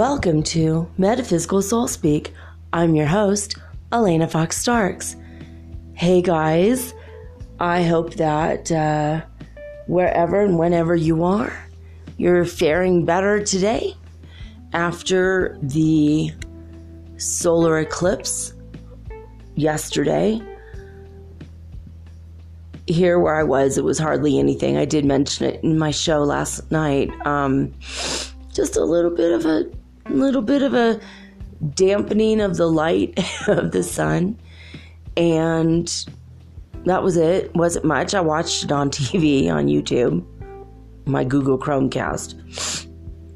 [0.00, 2.32] Welcome to Metaphysical Soul Speak.
[2.72, 3.58] I'm your host,
[3.92, 5.14] Elena Fox Starks.
[5.92, 6.94] Hey guys,
[7.58, 9.20] I hope that uh,
[9.88, 11.52] wherever and whenever you are,
[12.16, 13.94] you're faring better today
[14.72, 16.32] after the
[17.18, 18.54] solar eclipse
[19.54, 20.40] yesterday.
[22.86, 24.78] Here, where I was, it was hardly anything.
[24.78, 27.10] I did mention it in my show last night.
[27.26, 27.74] Um,
[28.54, 29.70] just a little bit of a
[30.14, 31.00] little bit of a
[31.74, 34.38] dampening of the light of the sun.
[35.16, 36.06] And
[36.84, 37.54] that was it.
[37.54, 38.14] Wasn't much.
[38.14, 40.24] I watched it on TV on YouTube,
[41.06, 42.86] my Google Chromecast.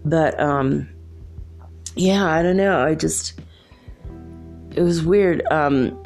[0.05, 0.89] But um
[1.97, 2.85] yeah, I don't know.
[2.85, 3.41] I just
[4.75, 5.43] it was weird.
[5.51, 6.01] Um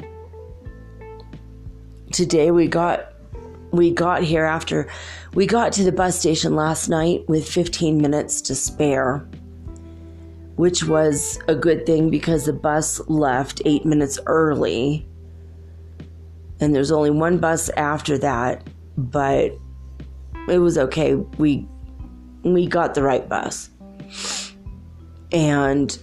[2.11, 3.13] today we got
[3.71, 4.89] we got here after
[5.35, 9.28] we got to the bus station last night with 15 minutes to spare
[10.59, 15.07] which was a good thing because the bus left eight minutes early.
[16.59, 19.53] And there's only one bus after that, but
[20.49, 21.15] it was okay.
[21.15, 21.65] We
[22.43, 23.69] we got the right bus.
[25.31, 25.97] And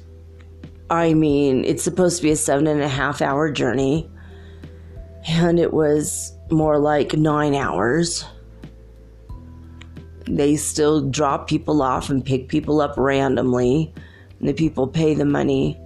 [0.89, 4.11] I mean, it's supposed to be a seven and a half hour journey.
[5.29, 8.25] And it was more like nine hours.
[10.25, 13.93] They still drop people off and pick people up randomly
[14.41, 15.81] the people pay the money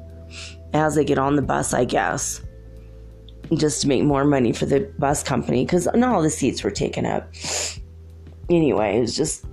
[0.73, 2.43] as they get on the bus, I guess,
[3.55, 6.71] just to make more money for the bus company because not all the seats were
[6.71, 7.33] taken up.
[8.49, 9.45] Anyway, it was just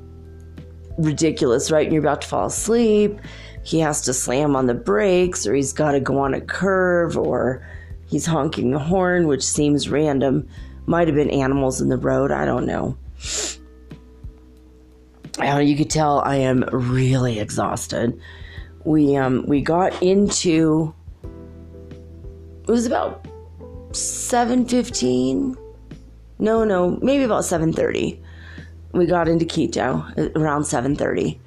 [0.98, 1.86] ridiculous, right?
[1.86, 3.20] And you're about to fall asleep.
[3.64, 7.18] He has to slam on the brakes, or he's got to go on a curve,
[7.18, 7.68] or
[8.08, 10.48] he's honking the horn, which seems random.
[10.86, 12.32] Might have been animals in the road.
[12.32, 12.98] I don't know.
[15.40, 18.20] You could tell I am really exhausted
[18.88, 20.94] we um we got into
[21.94, 23.28] it was about
[23.92, 25.58] 7:15
[26.40, 28.18] no no maybe about 7:30
[28.94, 30.06] we got into Quito
[30.36, 31.38] around 7:30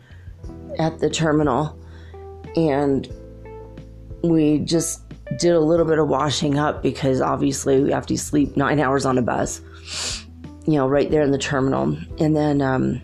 [0.79, 1.77] at the terminal.
[2.57, 3.09] And
[4.23, 5.03] we just
[5.39, 9.07] did a little bit of washing up because obviously we have to sleep 9 hours
[9.07, 9.63] on a bus
[10.67, 11.97] you know right there in the terminal.
[12.19, 13.01] And then um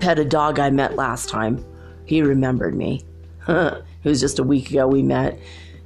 [0.00, 1.64] pet a dog I met last time
[2.06, 3.02] he remembered me.
[3.48, 5.38] it was just a week ago we met,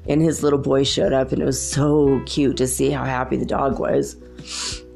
[0.08, 3.36] and his little boy showed up, and it was so cute to see how happy
[3.36, 4.16] the dog was.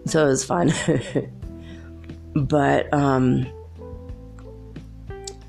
[0.06, 0.72] So it was fun.
[2.34, 3.46] but um,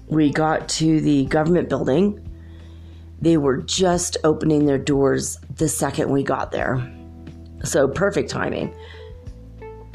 [0.08, 2.20] we got to the government building.
[3.22, 6.92] They were just opening their doors the second we got there.
[7.64, 8.76] So perfect timing.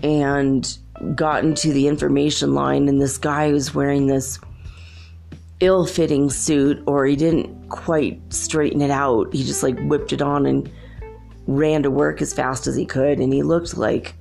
[0.03, 0.79] And
[1.15, 4.39] got into the information line, and this guy was wearing this
[5.61, 9.33] ill fitting suit or he didn't quite straighten it out.
[9.33, 10.71] He just like whipped it on and
[11.47, 13.19] ran to work as fast as he could.
[13.19, 14.15] And he looked like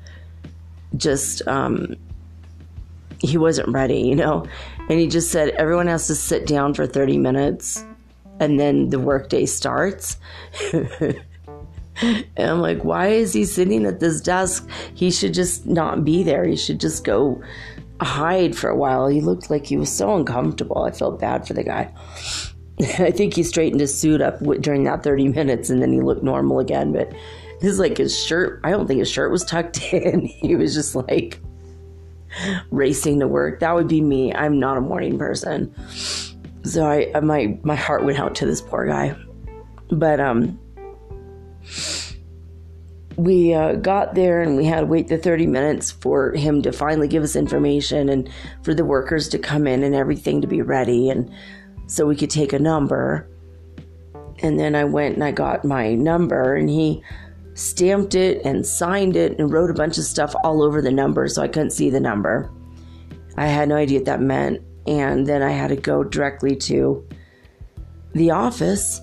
[0.96, 1.96] just, um,
[3.20, 4.47] he wasn't ready, you know?
[4.90, 7.84] And he just said, everyone has to sit down for 30 minutes
[8.40, 10.18] and then the workday starts.
[10.74, 11.20] and
[12.38, 14.68] I'm like, why is he sitting at this desk?
[14.94, 16.46] He should just not be there.
[16.46, 17.42] He should just go
[18.02, 19.08] hide for a while.
[19.08, 20.84] He looked like he was so uncomfortable.
[20.84, 21.91] I felt bad for the guy.
[23.00, 26.24] I think he straightened his suit up during that 30 minutes and then he looked
[26.24, 26.94] normal again.
[26.94, 27.14] But
[27.59, 30.26] his like his shirt, I don't think his shirt was tucked in.
[30.26, 31.40] he was just like
[32.72, 33.59] racing to work.
[33.59, 34.34] That would be me.
[34.34, 35.73] I'm not a morning person.
[36.64, 39.16] So I my my heart went out to this poor guy.
[39.90, 40.59] But um
[43.17, 46.72] we uh, got there and we had to wait the 30 minutes for him to
[46.72, 48.29] finally give us information and
[48.61, 51.31] for the workers to come in and everything to be ready and
[51.87, 53.28] so we could take a number.
[54.43, 57.02] And then i went and i got my number and he
[57.55, 61.28] stamped it and signed it and wrote a bunch of stuff all over the number
[61.28, 62.52] so i couldn't see the number.
[63.35, 64.61] I had no idea what that meant.
[64.85, 67.03] And then i had to go directly to
[68.13, 69.02] the office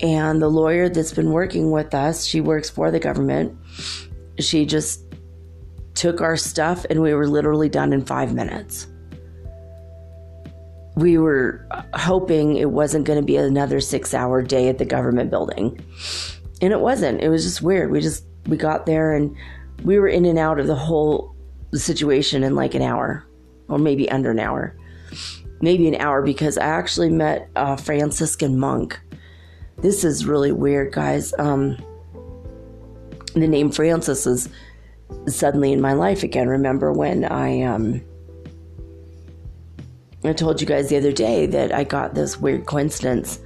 [0.00, 3.56] And the lawyer that's been working with us, she works for the government.
[4.38, 5.02] She just
[5.94, 8.86] took our stuff and we were literally done in five minutes.
[10.94, 15.30] We were hoping it wasn't going to be another six hour day at the government
[15.30, 15.84] building.
[16.60, 17.20] And it wasn't.
[17.20, 17.90] It was just weird.
[17.90, 19.36] We just, we got there and
[19.84, 21.34] we were in and out of the whole
[21.74, 23.24] situation in like an hour
[23.68, 24.76] or maybe under an hour.
[25.60, 28.98] Maybe an hour because I actually met a Franciscan monk.
[29.80, 31.32] This is really weird, guys.
[31.38, 31.76] Um,
[33.34, 34.48] the name Francis is
[35.26, 36.48] suddenly in my life again.
[36.48, 38.02] Remember when I um,
[40.24, 43.40] I told you guys the other day that I got this weird coincidence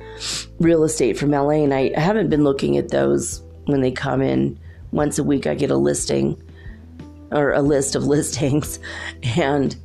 [0.58, 4.58] real estate from LA, and I haven't been looking at those when they come in
[4.90, 5.46] once a week.
[5.46, 6.43] I get a listing
[7.31, 8.78] or a list of listings,
[9.37, 9.76] and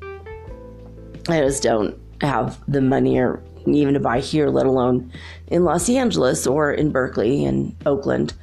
[1.28, 3.44] I just don't have the money or
[3.76, 5.12] even to buy here, let alone
[5.48, 8.34] in Los Angeles or in Berkeley and Oakland.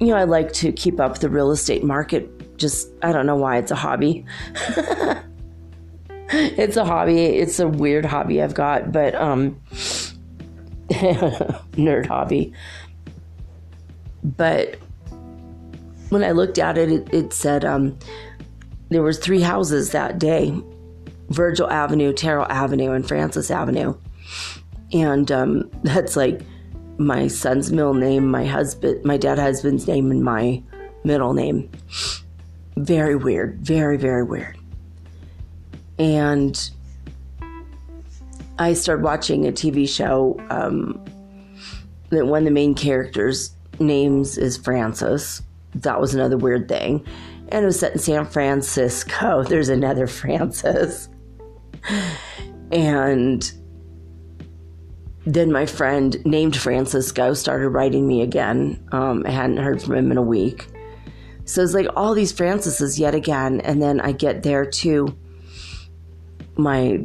[0.00, 2.58] You know, I like to keep up the real estate market.
[2.58, 4.24] Just, I don't know why it's a hobby.
[6.30, 7.24] it's a hobby.
[7.24, 9.60] It's a weird hobby I've got, but, um,
[10.90, 12.52] nerd hobby.
[14.22, 14.76] But
[16.08, 17.98] when I looked at it, it, it said um,
[18.88, 20.54] there was three houses that day:
[21.28, 23.94] Virgil Avenue, Terrell Avenue, and Francis Avenue.
[24.92, 26.40] And um, that's like
[26.98, 30.62] my son's middle name, my husband, my dead husband's name, and my
[31.04, 31.70] middle name.
[32.76, 34.58] Very weird, very very weird.
[35.98, 36.70] And
[38.58, 41.02] I started watching a TV show um,
[42.10, 45.42] that one of the main characters' names is Francis
[45.82, 47.04] that was another weird thing.
[47.48, 49.42] And it was set in San Francisco.
[49.48, 51.08] There's another Francis.
[52.72, 53.52] And
[55.26, 58.80] then my friend named Francisco started writing me again.
[58.92, 60.68] Um, I hadn't heard from him in a week.
[61.44, 63.60] So it's like all these Francises yet again.
[63.62, 65.16] And then I get there to
[66.56, 67.04] my,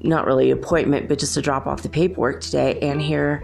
[0.00, 2.78] not really appointment, but just to drop off the paperwork today.
[2.80, 3.42] And here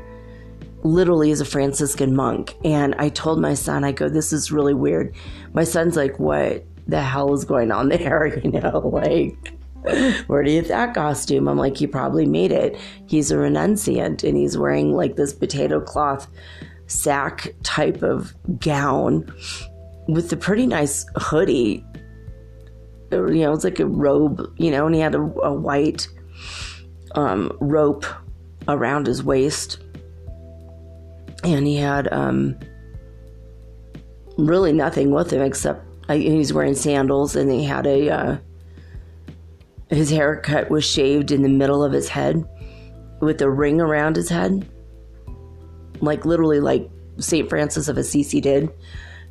[0.84, 2.54] literally is a Franciscan monk.
[2.64, 5.12] And I told my son, I go, this is really weird.
[5.54, 8.26] My son's like, what the hell is going on there?
[8.44, 9.53] You know, like,
[10.26, 11.48] where do you get that costume?
[11.48, 12.78] I'm like, he probably made it.
[13.06, 16.28] He's a renunciant and he's wearing like this potato cloth
[16.86, 19.32] sack type of gown
[20.08, 21.84] with a pretty nice hoodie.
[23.10, 26.08] You know, it's like a robe, you know, and he had a, a white
[27.14, 28.04] um, rope
[28.66, 29.84] around his waist
[31.44, 32.58] and he had um,
[34.38, 38.36] really nothing with him except uh, he's wearing sandals, and he had a uh,
[39.90, 42.44] his haircut was shaved in the middle of his head
[43.20, 44.68] with a ring around his head,
[46.00, 48.70] like literally like Saint Francis of Assisi did.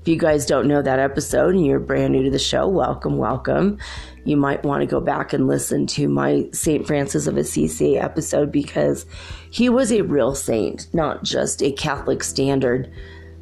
[0.02, 3.18] If you guys don't know that episode and you're brand new to the show, welcome,
[3.18, 3.78] welcome.
[4.26, 6.86] You might want to go back and listen to my St.
[6.86, 9.06] Francis of Assisi episode because
[9.50, 12.92] he was a real saint, not just a Catholic standard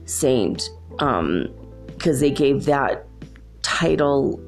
[0.06, 0.70] saint.
[0.92, 3.08] Because um, they gave that
[3.64, 4.40] title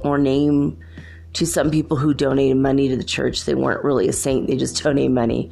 [0.00, 0.76] or name
[1.34, 3.44] to some people who donated money to the church.
[3.44, 5.50] They weren't really a saint, they just donated money.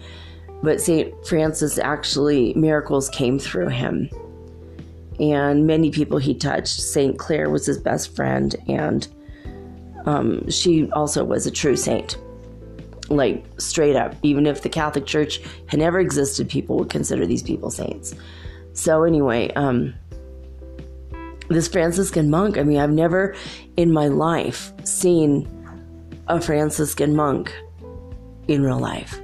[0.63, 1.15] But St.
[1.27, 4.11] Francis actually, miracles came through him
[5.21, 6.81] and many people he touched.
[6.81, 7.19] St.
[7.19, 9.09] Clare was his best friend, and
[10.07, 12.19] um, she also was a true saint.
[13.09, 17.43] Like, straight up, even if the Catholic Church had never existed, people would consider these
[17.43, 18.14] people saints.
[18.75, 19.95] So, anyway, um,
[21.49, 23.35] this Franciscan monk, I mean, I've never
[23.76, 25.49] in my life seen
[26.28, 27.52] a Franciscan monk
[28.47, 29.20] in real life.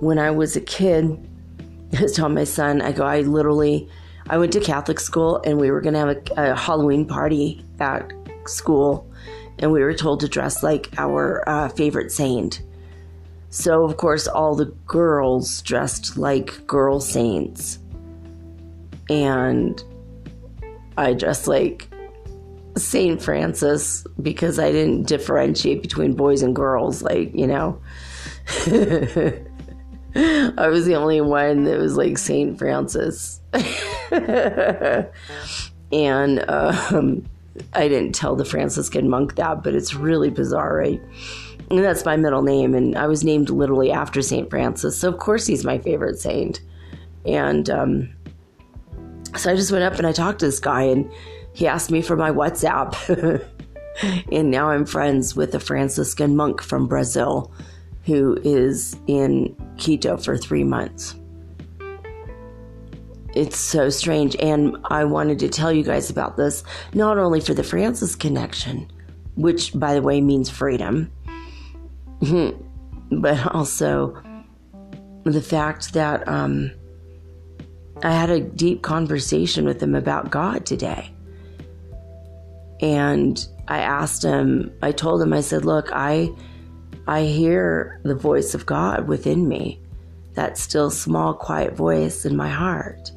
[0.00, 1.18] When I was a kid,
[1.92, 3.88] I telling my son, I go, I literally
[4.28, 7.64] I went to Catholic school and we were going to have a, a, Halloween party
[7.80, 8.12] at
[8.46, 9.10] school,
[9.58, 12.62] and we were told to dress like our uh, favorite saint.
[13.50, 17.78] So, of course, all the girls dressed like girl saints.
[19.10, 19.82] And
[20.96, 21.91] I dressed like
[22.76, 27.80] Saint Francis because I didn't differentiate between boys and girls, like, you know.
[30.14, 33.40] I was the only one that was like Saint Francis.
[35.92, 37.24] and um,
[37.72, 41.00] I didn't tell the Franciscan monk that, but it's really bizarre, right?
[41.70, 45.18] And that's my middle name, and I was named literally after Saint Francis, so of
[45.18, 46.60] course he's my favorite saint.
[47.24, 48.10] And um,
[49.36, 51.10] so I just went up and I talked to this guy, and
[51.52, 53.46] he asked me for my WhatsApp.
[54.32, 57.52] and now I'm friends with a Franciscan monk from Brazil
[58.04, 61.14] who is in Quito for three months.
[63.34, 64.36] it's so strange.
[64.36, 68.90] And I wanted to tell you guys about this, not only for the Francis connection,
[69.36, 71.10] which, by the way, means freedom,
[72.20, 74.20] but also
[75.24, 76.70] the fact that um,
[78.02, 81.11] I had a deep conversation with him about God today.
[82.82, 86.30] And I asked him, I told him, I said, look, I
[87.06, 89.80] I hear the voice of God within me,
[90.34, 93.10] that still small, quiet voice in my heart.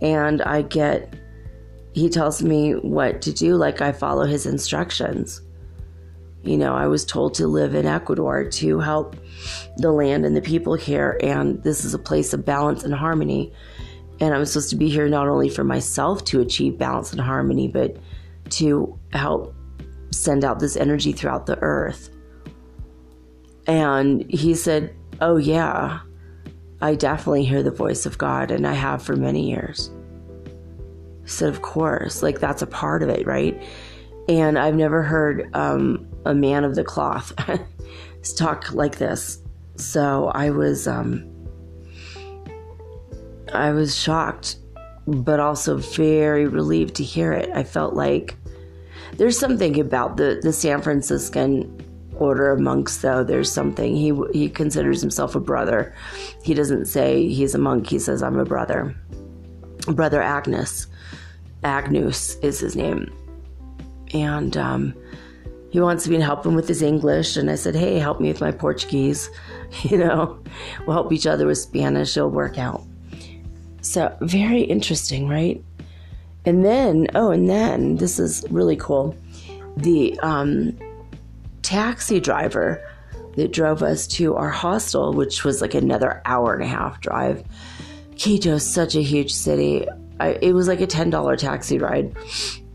[0.00, 1.14] And I get,
[1.92, 5.40] he tells me what to do, like I follow his instructions.
[6.42, 9.14] You know, I was told to live in Ecuador to help
[9.76, 13.52] the land and the people here, and this is a place of balance and harmony.
[14.20, 17.68] And I'm supposed to be here not only for myself to achieve balance and harmony,
[17.68, 17.96] but
[18.52, 19.54] to help
[20.10, 22.10] send out this energy throughout the earth.
[23.66, 26.00] And he said, Oh, yeah,
[26.80, 29.90] I definitely hear the voice of God, and I have for many years.
[30.46, 33.60] I said, Of course, like that's a part of it, right?
[34.28, 37.34] And I've never heard um, a man of the cloth
[38.36, 39.42] talk like this.
[39.76, 41.28] So I was, um,
[43.52, 44.56] I was shocked,
[45.06, 47.50] but also very relieved to hear it.
[47.54, 48.36] I felt like
[49.16, 51.82] there's something about the the San Franciscan
[52.22, 53.24] order of monks though.
[53.24, 55.94] There's something he he considers himself a brother.
[56.42, 57.88] He doesn't say he's a monk.
[57.88, 58.94] He says i'm a brother.
[59.86, 60.86] Brother agnes
[61.64, 63.12] agnus is his name.
[64.14, 64.94] And um,
[65.70, 67.36] he wants me to help him with his english.
[67.36, 69.28] And i said hey help me with my portuguese.
[69.84, 70.38] You know
[70.86, 72.16] we'll help each other with spanish.
[72.16, 72.84] It'll work out.
[73.80, 75.64] So very interesting right
[76.44, 79.16] and then oh and then this is really cool
[79.76, 80.76] the um,
[81.62, 82.84] taxi driver
[83.36, 87.42] that drove us to our hostel, which was like another hour and a half drive.
[88.16, 89.86] Quito is such a huge city.
[90.20, 92.14] I, it was like a $10 taxi ride,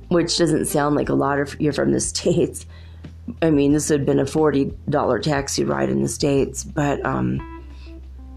[0.08, 2.66] which doesn't sound like a lot if you're from the States.
[3.42, 7.66] I mean, this would have been a $40 taxi ride in the States, but um,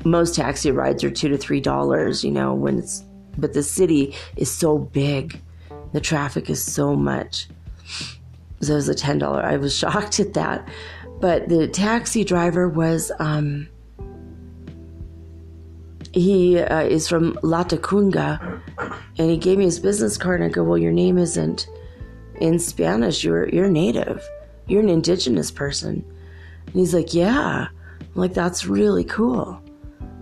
[0.04, 3.04] most taxi rides are two to three dollars, you know, when it's,
[3.40, 5.40] but the city is so big,
[5.92, 7.48] the traffic is so much.
[8.60, 9.44] So it was a $10.
[9.44, 10.68] I was shocked at that.
[11.20, 13.68] But the taxi driver was, um,
[16.12, 18.60] he uh, is from Latacunga,
[19.18, 20.40] and he gave me his business card.
[20.40, 21.68] And I go, Well, your name isn't
[22.40, 23.22] in Spanish.
[23.22, 24.26] You're, you're native,
[24.66, 26.04] you're an indigenous person.
[26.66, 27.68] And he's like, Yeah.
[28.00, 29.62] I'm like, That's really cool.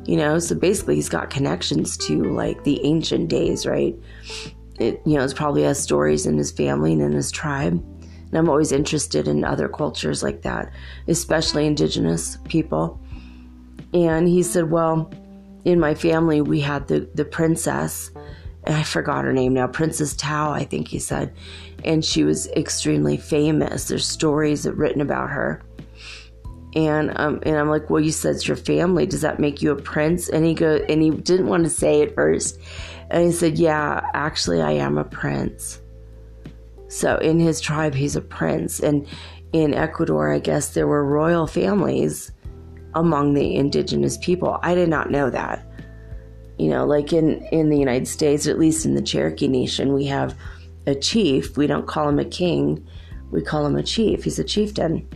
[0.08, 3.94] You know, so basically, he's got connections to like the ancient days, right?
[4.80, 7.74] It, you know, it's probably has stories in his family and in his tribe.
[7.74, 10.72] And I'm always interested in other cultures like that,
[11.08, 12.98] especially indigenous people.
[13.92, 15.12] And he said, Well,
[15.66, 18.10] in my family, we had the, the princess,
[18.64, 21.34] and I forgot her name now, Princess Tao, I think he said.
[21.84, 23.88] And she was extremely famous.
[23.88, 25.62] There's stories written about her.
[26.78, 29.04] And um, and I'm like, well, you said it's your family.
[29.04, 30.28] Does that make you a prince?
[30.28, 32.60] And he go and he didn't want to say it first.
[33.10, 35.80] And he said, yeah, actually, I am a prince.
[36.86, 38.78] So in his tribe, he's a prince.
[38.78, 39.08] And
[39.52, 42.30] in Ecuador, I guess there were royal families
[42.94, 44.60] among the indigenous people.
[44.62, 45.66] I did not know that.
[46.58, 50.04] You know, like in, in the United States, at least in the Cherokee Nation, we
[50.04, 50.36] have
[50.86, 51.56] a chief.
[51.56, 52.86] We don't call him a king,
[53.32, 54.22] we call him a chief.
[54.22, 55.08] He's a chieftain.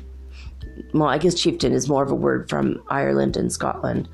[0.94, 4.08] Well, I guess chieftain is more of a word from Ireland and Scotland,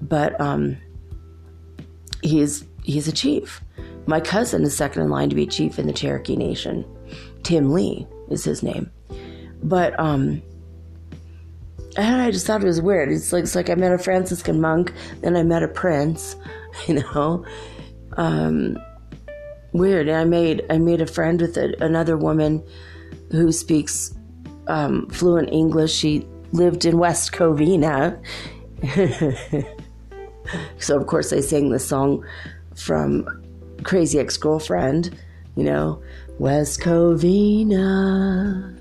[0.00, 0.76] but um,
[2.22, 3.60] he's he's a chief.
[4.06, 6.84] My cousin is second in line to be chief in the Cherokee Nation.
[7.42, 8.90] Tim Lee is his name.
[9.62, 10.42] But um
[11.96, 13.10] I just thought it was weird.
[13.10, 16.36] It's like it's like I met a Franciscan monk, then I met a prince,
[16.86, 17.44] you know.
[18.16, 18.78] Um
[19.72, 20.08] weird.
[20.08, 22.64] And I made I made a friend with a, another woman
[23.30, 24.14] who speaks
[24.68, 25.92] um, fluent English.
[25.94, 28.20] She lived in West Covina.
[30.78, 32.24] so of course I sang the song
[32.74, 33.26] from
[33.82, 35.18] crazy ex girlfriend,
[35.56, 36.02] you know,
[36.38, 38.76] West Covina,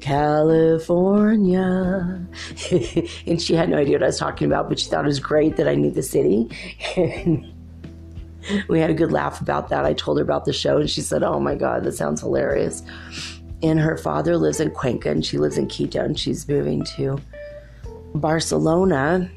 [0.00, 1.58] California.
[3.26, 5.18] and she had no idea what I was talking about, but she thought it was
[5.20, 6.48] great that I knew the city.
[6.96, 7.52] And
[8.68, 9.84] we had a good laugh about that.
[9.84, 12.82] I told her about the show, and she said, Oh my God, that sounds hilarious.
[13.62, 17.20] And her father lives in Cuenca, and she lives in Quito, and she's moving to
[18.14, 19.30] Barcelona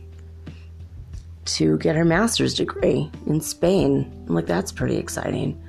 [1.46, 4.10] to get her master's degree in Spain.
[4.28, 5.62] I'm like, that's pretty exciting.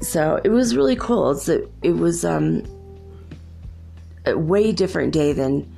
[0.00, 1.32] So it was really cool.
[1.32, 2.62] It's a, it was um,
[4.26, 5.70] a way different day than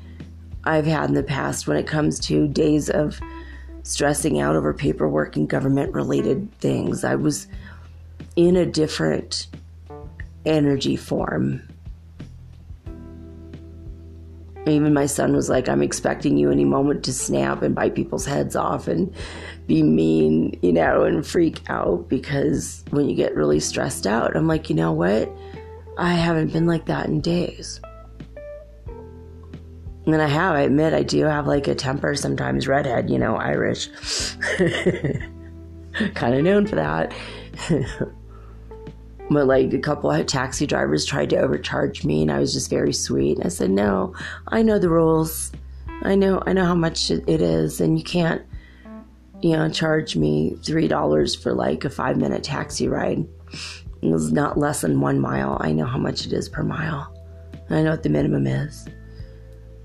[0.64, 3.20] I've had in the past when it comes to days of
[3.84, 7.04] stressing out over paperwork and government related things.
[7.04, 7.46] I was
[8.34, 9.46] in a different
[10.44, 11.62] energy form.
[14.66, 18.26] Even my son was like, I'm expecting you any moment to snap and bite people's
[18.26, 19.14] heads off and
[19.66, 24.48] be mean, you know, and freak out because when you get really stressed out, I'm
[24.48, 25.30] like, you know what?
[25.98, 27.80] I haven't been like that in days.
[30.06, 33.36] And I have, I admit, I do have like a temper sometimes, redhead, you know,
[33.36, 33.88] Irish.
[36.14, 37.12] kind of known for that.
[39.30, 42.70] but like a couple of taxi drivers tried to overcharge me and I was just
[42.70, 43.38] very sweet.
[43.44, 44.14] I said, "No,
[44.48, 45.52] I know the rules.
[46.02, 48.42] I know I know how much it is and you can't
[49.42, 53.26] you know charge me $3 for like a 5-minute taxi ride.
[54.02, 55.58] It was not less than 1 mile.
[55.60, 57.12] I know how much it is per mile.
[57.70, 58.86] I know what the minimum is."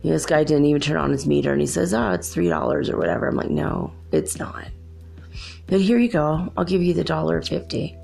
[0.04, 2.36] You know, this guy didn't even turn on his meter and he says, Oh, it's
[2.36, 3.28] $3 or whatever.
[3.28, 4.66] I'm like, No, it's not.
[5.68, 6.52] But here you go.
[6.58, 7.96] I'll give you the dollar fifty.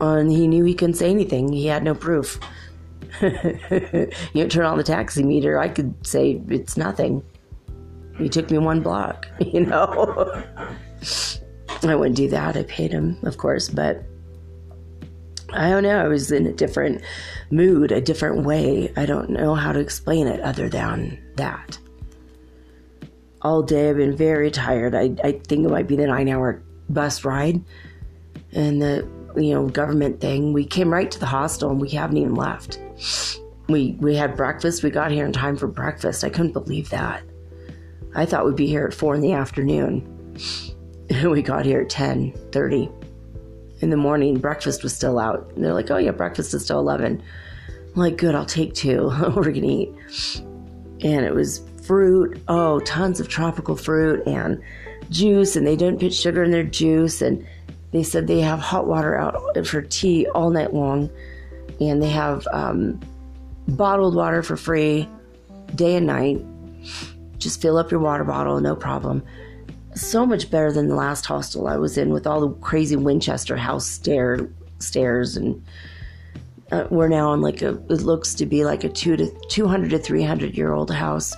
[0.00, 1.52] Uh, and he knew he couldn't say anything.
[1.52, 2.38] He had no proof.
[3.22, 5.58] you know, turn on the taxi meter.
[5.58, 7.22] I could say it's nothing.
[8.16, 10.44] He took me one block, you know.
[11.82, 12.56] I wouldn't do that.
[12.56, 14.04] I paid him, of course, but
[15.52, 16.04] I don't know.
[16.04, 17.02] I was in a different
[17.50, 18.92] mood, a different way.
[18.96, 21.78] I don't know how to explain it other than that.
[23.42, 24.94] All day I've been very tired.
[24.94, 27.62] I, I think it might be the nine hour bus ride
[28.52, 30.52] and the you know government thing.
[30.52, 32.80] We came right to the hostel and we haven't even left.
[33.68, 34.82] We we had breakfast.
[34.82, 36.24] We got here in time for breakfast.
[36.24, 37.22] I couldn't believe that.
[38.14, 40.36] I thought we'd be here at four in the afternoon.
[41.24, 42.90] we got here at ten thirty
[43.80, 45.52] in the morning, breakfast was still out.
[45.54, 47.22] And they're like, oh, yeah, breakfast is still 11.
[47.72, 49.10] I'm like, good, I'll take two.
[49.36, 49.94] We're to eat.
[51.00, 54.60] And it was fruit, oh, tons of tropical fruit and
[55.10, 55.56] juice.
[55.56, 57.22] And they don't put sugar in their juice.
[57.22, 57.46] And
[57.92, 61.10] they said they have hot water out for tea all night long.
[61.80, 63.00] And they have um,
[63.68, 65.08] bottled water for free
[65.74, 66.44] day and night.
[67.38, 69.22] Just fill up your water bottle, no problem
[69.98, 73.56] so much better than the last hostel I was in with all the crazy Winchester
[73.56, 74.48] house stair
[74.78, 75.64] stairs and
[76.70, 79.90] uh, we're now in like a it looks to be like a two to 200
[79.90, 81.34] to 300 year old house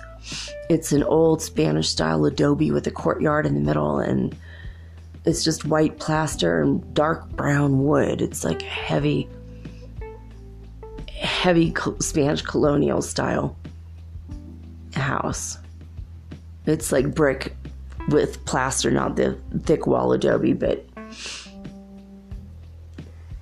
[0.69, 4.37] it's an old spanish style adobe with a courtyard in the middle and
[5.25, 9.29] it's just white plaster and dark brown wood it's like heavy
[11.09, 13.55] heavy spanish colonial style
[14.93, 15.57] house
[16.65, 17.55] it's like brick
[18.09, 20.85] with plaster, not the thick wall adobe, but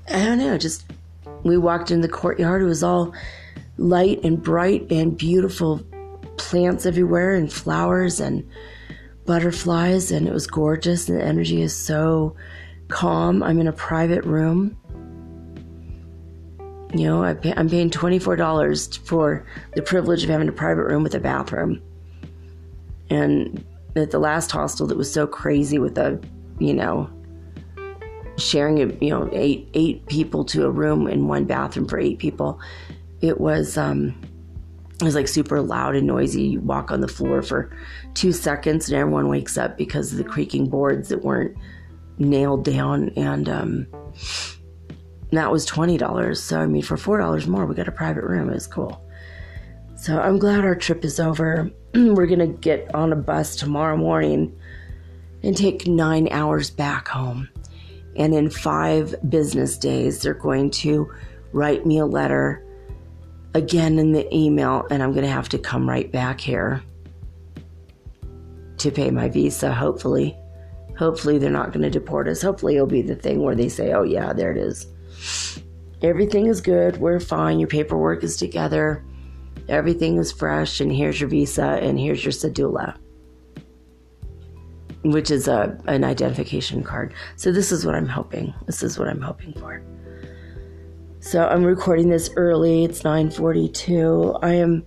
[0.07, 0.85] I don't know, just
[1.43, 2.61] we walked in the courtyard.
[2.61, 3.13] It was all
[3.77, 5.81] light and bright and beautiful
[6.37, 8.47] plants everywhere and flowers and
[9.29, 11.07] butterflies, and it was gorgeous.
[11.07, 12.35] And the energy is so
[12.87, 13.43] calm.
[13.43, 14.75] I'm in a private room.
[16.95, 21.13] You know, I I'm paying $24 for the privilege of having a private room with
[21.13, 21.79] a bathroom.
[23.11, 23.63] And
[23.95, 26.19] at the last hostel that was so crazy with a,
[26.57, 27.07] you know,
[28.37, 32.17] sharing a, you know, eight eight people to a room in one bathroom for eight
[32.17, 32.59] people.
[33.21, 34.19] It was um
[34.99, 36.41] it was like super loud and noisy.
[36.41, 37.71] You walk on the floor for
[38.13, 41.55] two seconds and everyone wakes up because of the creaking boards that weren't
[42.17, 43.87] nailed down and um
[45.31, 46.41] that was twenty dollars.
[46.41, 48.49] So I mean for four dollars more we got a private room.
[48.49, 49.03] It was cool.
[49.95, 51.69] So I'm glad our trip is over.
[51.93, 54.57] We're going to get on a bus tomorrow morning
[55.43, 57.49] and take nine hours back home.
[58.15, 61.11] And in five business days, they're going to
[61.51, 62.65] write me a letter
[63.53, 66.81] again in the email, and I'm going to have to come right back here
[68.79, 70.37] to pay my visa, hopefully.
[70.97, 72.41] Hopefully, they're not going to deport us.
[72.41, 74.87] Hopefully, it'll be the thing where they say, oh, yeah, there it is.
[76.01, 76.97] Everything is good.
[76.97, 77.59] We're fine.
[77.59, 79.03] Your paperwork is together
[79.69, 82.97] everything is fresh, and here's your visa, and here's your cedula,
[85.03, 87.13] which is a, an identification card.
[87.35, 88.53] So, this is what I'm hoping.
[88.65, 89.81] This is what I'm hoping for.
[91.19, 92.83] So, I'm recording this early.
[92.83, 94.39] It's 9:42.
[94.41, 94.83] I am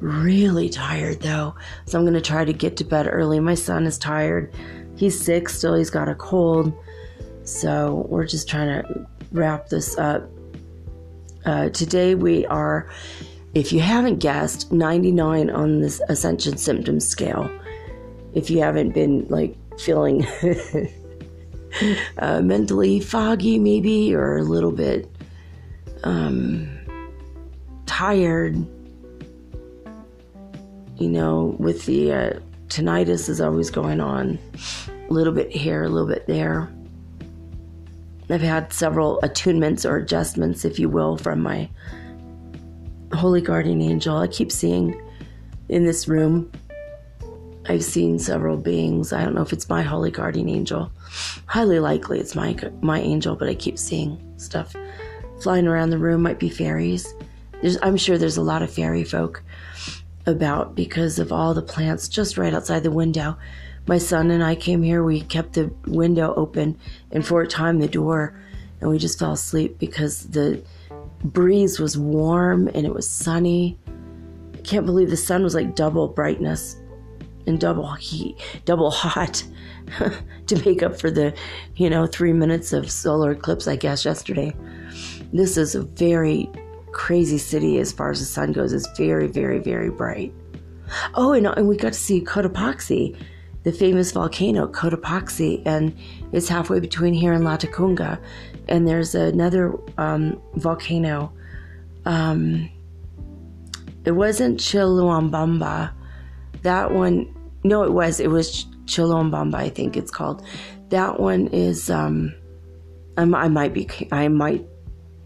[0.00, 1.54] really tired though.
[1.86, 3.40] So, I'm going to try to get to bed early.
[3.40, 4.52] My son is tired.
[4.96, 5.74] He's sick still.
[5.74, 6.72] He's got a cold.
[7.44, 10.28] So, we're just trying to wrap this up.
[11.44, 12.90] Uh, today we are
[13.54, 17.50] if you haven't guessed, 99 on this ascension symptom scale.
[18.32, 20.24] If you haven't been like feeling
[22.18, 25.10] uh, mentally foggy, maybe, or a little bit
[26.04, 26.68] um,
[27.86, 28.56] tired,
[31.00, 32.32] you know, with the uh,
[32.68, 34.38] tinnitus is always going on,
[35.08, 36.70] a little bit here, a little bit there.
[38.28, 41.68] I've had several attunements or adjustments, if you will, from my
[43.14, 44.18] holy guardian angel.
[44.18, 45.00] I keep seeing
[45.70, 46.52] in this room,
[47.66, 49.12] I've seen several beings.
[49.12, 50.92] I don't know if it's my holy guardian angel.
[51.46, 54.76] Highly likely it's my my angel, but I keep seeing stuff
[55.40, 56.22] flying around the room.
[56.22, 57.12] Might be fairies.
[57.62, 59.42] There's, I'm sure there's a lot of fairy folk
[60.26, 63.36] about because of all the plants just right outside the window.
[63.86, 66.78] My son and I came here, we kept the window open
[67.10, 68.38] and for a time the door,
[68.80, 70.62] and we just fell asleep because the
[71.24, 73.78] breeze was warm and it was sunny.
[74.54, 76.76] I can't believe the sun was like double brightness
[77.46, 79.42] and double heat, double hot
[80.46, 81.34] to make up for the,
[81.76, 84.54] you know, three minutes of solar eclipse, I guess, yesterday.
[85.32, 86.50] This is a very
[86.92, 88.72] crazy city as far as the sun goes.
[88.72, 90.32] It's very, very, very bright.
[91.14, 93.16] Oh, and, and we got to see Cotopaxi,
[93.62, 95.96] the famous volcano, Cotopaxi, and
[96.32, 98.18] it's halfway between here and Latacunga.
[98.68, 101.32] And there's another um, volcano.
[102.04, 102.70] Um,
[104.04, 105.92] it wasn't Chiluambamba.
[106.62, 108.20] That one, no, it was.
[108.20, 110.44] It was Chilambamba, I think it's called.
[110.88, 111.90] That one is.
[111.90, 112.34] Um,
[113.16, 113.88] I might be.
[114.10, 114.64] I might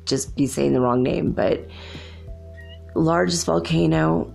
[0.05, 1.67] just be saying the wrong name, but
[2.95, 4.33] largest volcano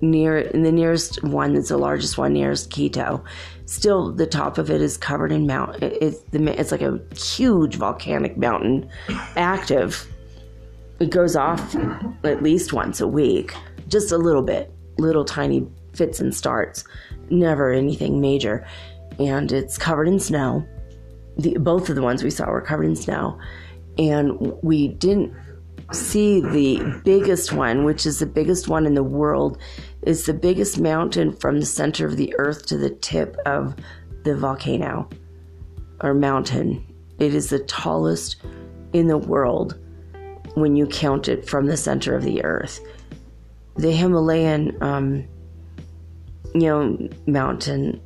[0.00, 3.24] near in the nearest one that's the largest one nearest Quito.
[3.66, 5.82] Still, the top of it is covered in mount.
[5.82, 8.88] It's the it's like a huge volcanic mountain,
[9.36, 10.06] active.
[11.00, 11.74] It goes off
[12.24, 13.54] at least once a week,
[13.88, 16.84] just a little bit, little tiny fits and starts,
[17.30, 18.66] never anything major,
[19.18, 20.64] and it's covered in snow.
[21.36, 23.38] The, both of the ones we saw were covered in snow
[23.98, 25.32] and we didn't
[25.92, 29.58] see the biggest one, which is the biggest one in the world,
[30.02, 33.74] is the biggest mountain from the center of the earth to the tip of
[34.24, 35.08] the volcano
[36.00, 36.84] or mountain.
[37.18, 38.36] It is the tallest
[38.92, 39.78] in the world
[40.54, 42.80] when you count it from the center of the earth.
[43.76, 45.24] The Himalayan, um,
[46.54, 48.00] you know, mountain.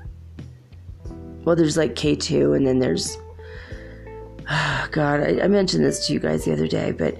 [1.45, 3.19] Well, there's like K2, and then there's
[4.93, 7.19] God, I, I, mentioned this to you guys the other day, but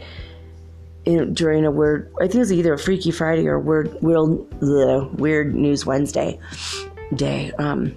[1.05, 5.21] in, during a weird, I think it was either a Freaky Friday or weird, weird,
[5.21, 6.41] weird News Wednesday
[7.15, 7.53] day.
[7.59, 7.95] Um,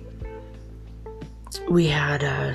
[1.70, 2.54] we had uh,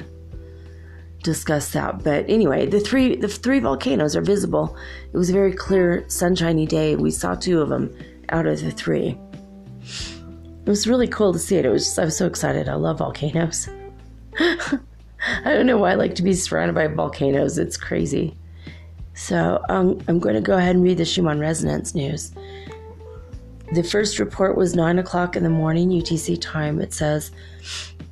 [1.22, 4.76] discussed that, but anyway, the three the three volcanoes are visible.
[5.12, 6.94] It was a very clear, sunshiny day.
[6.96, 7.96] We saw two of them
[8.28, 9.18] out of the three.
[9.80, 11.64] It was really cool to see it.
[11.64, 12.68] It was just, I was so excited.
[12.68, 13.68] I love volcanoes.
[15.44, 17.58] I don't know why I like to be surrounded by volcanoes.
[17.58, 18.36] It's crazy.
[19.14, 22.32] So um, I'm going to go ahead and read the Schumann resonance news.
[23.72, 26.80] The first report was 9 o'clock in the morning UTC time.
[26.80, 27.32] It says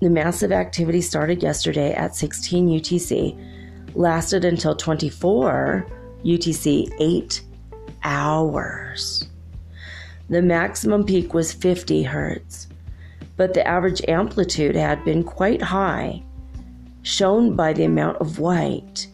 [0.00, 5.86] the massive activity started yesterday at 16 UTC, lasted until 24
[6.24, 7.42] UTC, eight
[8.02, 9.28] hours.
[10.30, 12.66] The maximum peak was 50 hertz,
[13.36, 16.24] but the average amplitude had been quite high
[17.04, 19.06] shown by the amount of white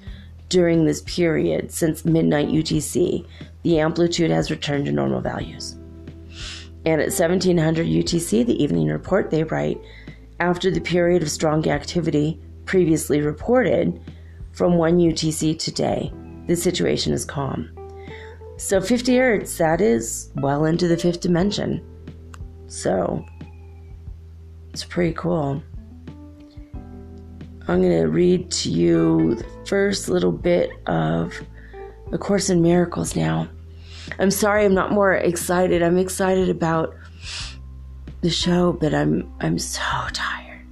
[0.48, 3.26] during this period since midnight UTC,
[3.62, 5.76] the amplitude has returned to normal values.
[6.86, 9.78] And at 1700 UTC, the evening report, they write
[10.38, 14.00] after the period of strong activity previously reported
[14.52, 16.12] from 1 UTC today,
[16.46, 17.70] the situation is calm.
[18.56, 21.84] So 50 hertz, that is well into the fifth dimension.
[22.66, 23.24] So
[24.72, 25.62] it's pretty cool.
[27.70, 31.40] I'm going to read to you the first little bit of
[32.10, 33.48] A Course in Miracles now.
[34.18, 35.80] I'm sorry I'm not more excited.
[35.80, 36.96] I'm excited about
[38.22, 40.66] the show, but I'm I'm so tired.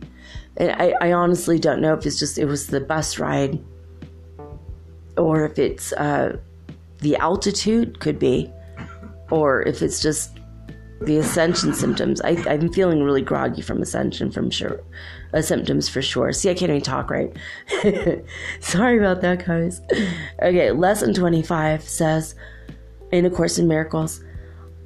[0.56, 3.62] And I, I honestly don't know if it's just it was the bus ride
[5.16, 6.36] or if it's uh,
[6.98, 8.50] the altitude could be
[9.30, 10.40] or if it's just
[11.00, 12.20] the ascension symptoms.
[12.22, 14.80] I, I'm feeling really groggy from ascension from sure
[15.34, 16.32] uh, symptoms for sure.
[16.32, 17.34] See, I can't even talk right.
[18.60, 19.80] Sorry about that, guys.
[20.42, 22.34] Okay, lesson 25 says
[23.12, 24.22] in A Course in Miracles,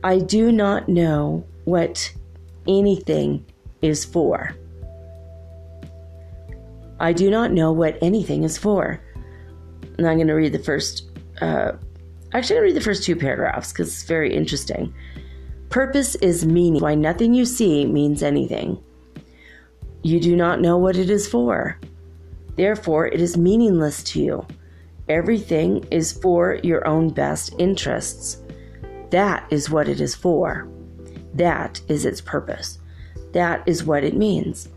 [0.04, 2.12] I do not know what
[2.66, 3.44] anything
[3.82, 4.54] is for.
[7.00, 9.00] I do not know what anything is for.
[9.98, 11.72] And I'm going to read the first, uh,
[12.32, 14.94] actually, I'm going to read the first two paragraphs because it's very interesting.
[15.68, 18.82] Purpose is meaning, why nothing you see means anything.
[20.02, 21.78] You do not know what it is for.
[22.56, 24.46] Therefore, it is meaningless to you.
[25.08, 28.38] Everything is for your own best interests.
[29.10, 30.68] That is what it is for.
[31.34, 32.78] That is its purpose.
[33.32, 34.68] That is what it means.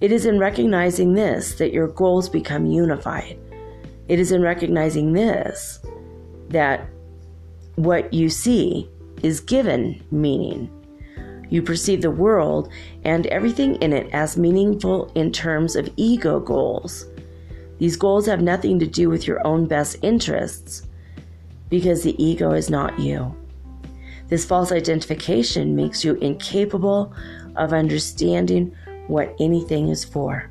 [0.00, 3.38] It is in recognizing this that your goals become unified.
[4.08, 5.80] It is in recognizing this
[6.48, 6.88] that
[7.76, 8.88] what you see
[9.22, 10.70] is given meaning.
[11.50, 12.70] You perceive the world
[13.04, 17.06] and everything in it as meaningful in terms of ego goals.
[17.78, 20.86] These goals have nothing to do with your own best interests
[21.68, 23.34] because the ego is not you.
[24.28, 27.12] This false identification makes you incapable
[27.56, 28.74] of understanding
[29.08, 30.48] what anything is for.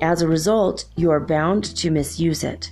[0.00, 2.70] As a result, you are bound to misuse it.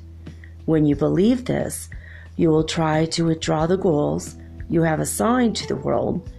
[0.67, 1.89] When you believe this,
[2.37, 4.37] you will try to withdraw the goals
[4.69, 6.31] you have assigned to the world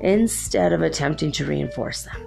[0.00, 2.22] instead of attempting to reinforce them.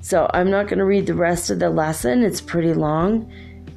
[0.00, 2.22] So, I'm not going to read the rest of the lesson.
[2.22, 3.30] It's pretty long.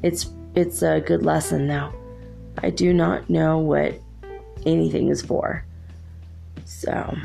[0.03, 1.93] It's it's a good lesson though.
[2.59, 3.99] I do not know what
[4.65, 5.65] anything is for.
[6.65, 7.17] So,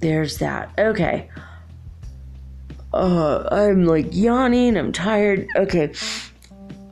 [0.00, 0.70] there's that.
[0.78, 1.30] Okay.
[2.92, 4.76] Uh, I'm like yawning.
[4.76, 5.46] I'm tired.
[5.56, 5.92] Okay.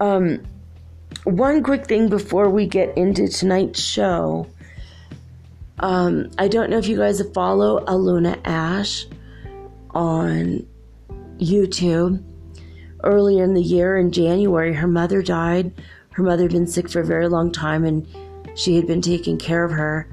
[0.00, 0.42] Um,
[1.24, 4.46] one quick thing before we get into tonight's show.
[5.80, 9.06] Um, I don't know if you guys follow Aluna Ash
[9.90, 10.66] on
[11.38, 12.22] YouTube.
[13.02, 15.72] Earlier in the year, in January, her mother died.
[16.12, 18.06] Her mother had been sick for a very long time and
[18.54, 20.08] she had been taking care of her.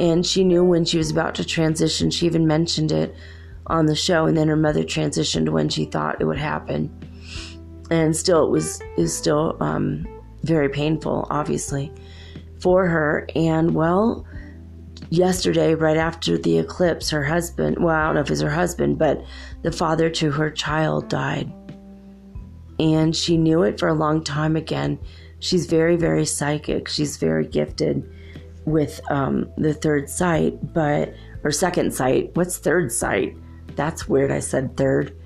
[0.00, 2.10] And she knew when she was about to transition.
[2.10, 3.14] She even mentioned it
[3.66, 4.26] on the show.
[4.26, 6.92] And then her mother transitioned when she thought it would happen.
[7.90, 10.06] And still, it was, is still um,
[10.42, 11.90] very painful, obviously,
[12.60, 13.26] for her.
[13.34, 14.26] And well,
[15.10, 18.98] yesterday, right after the eclipse, her husband, well, I don't know if it's her husband,
[18.98, 19.24] but
[19.62, 21.52] the father to her child died.
[22.78, 24.98] And she knew it for a long time again.
[25.40, 26.88] She's very, very psychic.
[26.88, 28.08] She's very gifted
[28.64, 32.30] with um, the third sight, but, or second sight.
[32.34, 33.36] What's third sight?
[33.76, 34.30] That's weird.
[34.30, 35.16] I said third.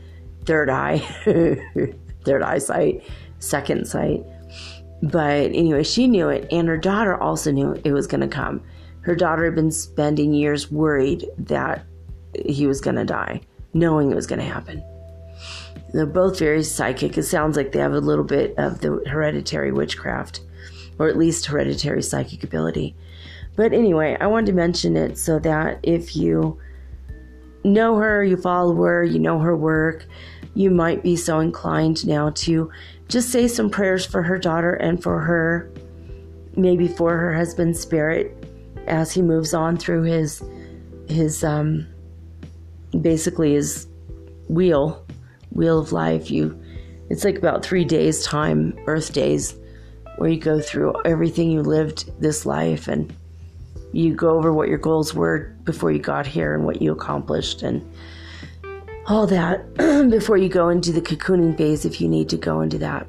[0.45, 0.99] Third eye.
[2.25, 3.05] third eyesight.
[3.39, 4.25] Second sight.
[5.03, 8.63] But anyway, she knew it, and her daughter also knew it was going to come.
[9.03, 11.85] Her daughter had been spending years worried that
[12.47, 13.41] he was going to die,
[13.75, 14.83] knowing it was going to happen.
[15.93, 17.19] They're both very psychic.
[17.19, 20.41] It sounds like they have a little bit of the hereditary witchcraft,
[20.99, 22.95] or at least hereditary psychic ability.
[23.57, 26.59] But anyway, I wanted to mention it so that if you
[27.65, 30.07] know her, you follow her, you know her work,
[30.55, 32.71] you might be so inclined now to
[33.09, 35.71] just say some prayers for her daughter and for her,
[36.57, 38.42] maybe for her husband's spirit
[38.87, 40.43] as he moves on through his
[41.09, 41.87] his um
[43.01, 43.87] basically his
[44.49, 45.05] wheel
[45.51, 46.59] wheel of life you
[47.11, 49.55] it's like about three days time earth days
[50.17, 53.15] where you go through everything you lived this life and
[53.93, 57.63] you go over what your goals were before you got here and what you accomplished
[57.63, 57.83] and
[59.07, 59.75] all that
[60.11, 63.07] before you go into the cocooning phase if you need to go into that.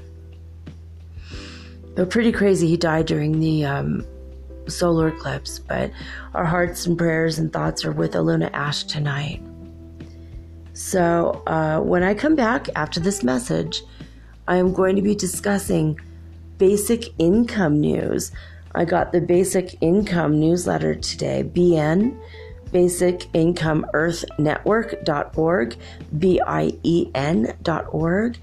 [1.96, 4.06] But pretty crazy, he died during the um,
[4.68, 5.60] solar eclipse.
[5.60, 5.92] But
[6.34, 9.42] our hearts and prayers and thoughts are with Aluna Ash tonight.
[10.74, 13.84] So uh, when I come back after this message,
[14.48, 16.00] I am going to be discussing
[16.58, 18.32] basic income news.
[18.76, 22.18] I got the basic income newsletter today, BN
[22.72, 25.78] Basic Income Earth Network.org,
[26.18, 28.38] B I E N.org.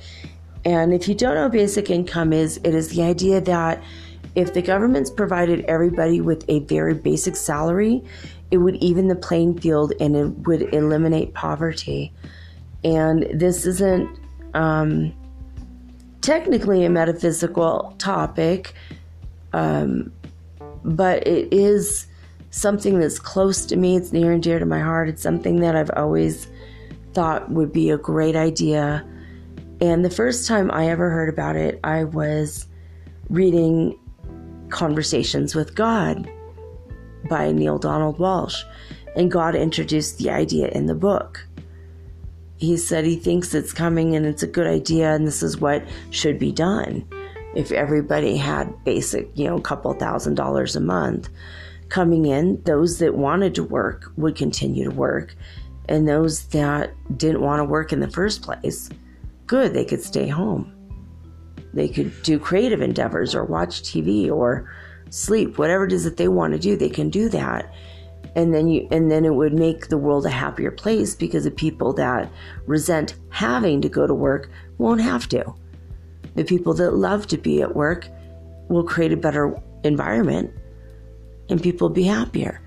[0.64, 3.82] And if you don't know basic income is, it is the idea that
[4.34, 8.02] if the government's provided everybody with a very basic salary,
[8.50, 12.12] it would even the playing field and it would eliminate poverty.
[12.84, 14.18] And this isn't
[14.54, 15.14] um,
[16.20, 18.74] technically a metaphysical topic,
[19.52, 20.12] um,
[20.84, 22.06] but it is
[22.50, 23.96] something that's close to me.
[23.96, 25.08] It's near and dear to my heart.
[25.08, 26.48] It's something that I've always
[27.12, 29.06] thought would be a great idea.
[29.80, 32.66] And the first time I ever heard about it, I was
[33.28, 33.98] reading
[34.70, 36.30] Conversations with God
[37.28, 38.64] by Neale Donald Walsch,
[39.16, 41.46] And God introduced the idea in the book.
[42.56, 45.82] He said he thinks it's coming and it's a good idea, and this is what
[46.10, 47.06] should be done.
[47.54, 51.28] If everybody had basic, you know, a couple thousand dollars a month,
[51.88, 55.34] coming in, those that wanted to work would continue to work,
[55.88, 58.88] and those that didn't want to work in the first place,
[59.46, 60.72] good, they could stay home.
[61.72, 64.68] They could do creative endeavors or watch TV or
[65.10, 67.72] sleep, whatever it is that they want to do, they can do that.
[68.36, 71.50] And then you and then it would make the world a happier place because the
[71.50, 72.30] people that
[72.66, 75.54] resent having to go to work won't have to.
[76.36, 78.08] The people that love to be at work
[78.68, 80.52] will create a better environment
[81.48, 82.60] and people will be happier.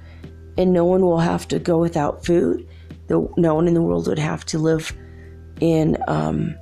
[0.57, 2.67] And no one will have to go without food,
[3.09, 4.93] no one in the world would have to live
[5.61, 6.55] in, um,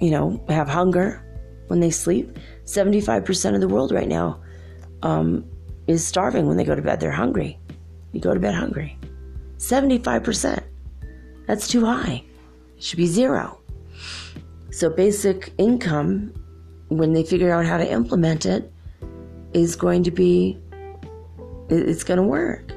[0.00, 1.21] you know, have hunger
[1.72, 2.38] when they sleep.
[2.66, 4.38] 75% of the world right now
[5.02, 5.42] um,
[5.86, 7.00] is starving when they go to bed.
[7.00, 7.58] They're hungry.
[8.12, 8.98] You go to bed hungry.
[9.56, 10.62] 75%.
[11.46, 12.22] That's too high.
[12.76, 13.58] It should be zero.
[14.70, 16.34] So, basic income,
[16.88, 18.70] when they figure out how to implement it,
[19.54, 20.58] is going to be,
[21.70, 22.70] it's going to work.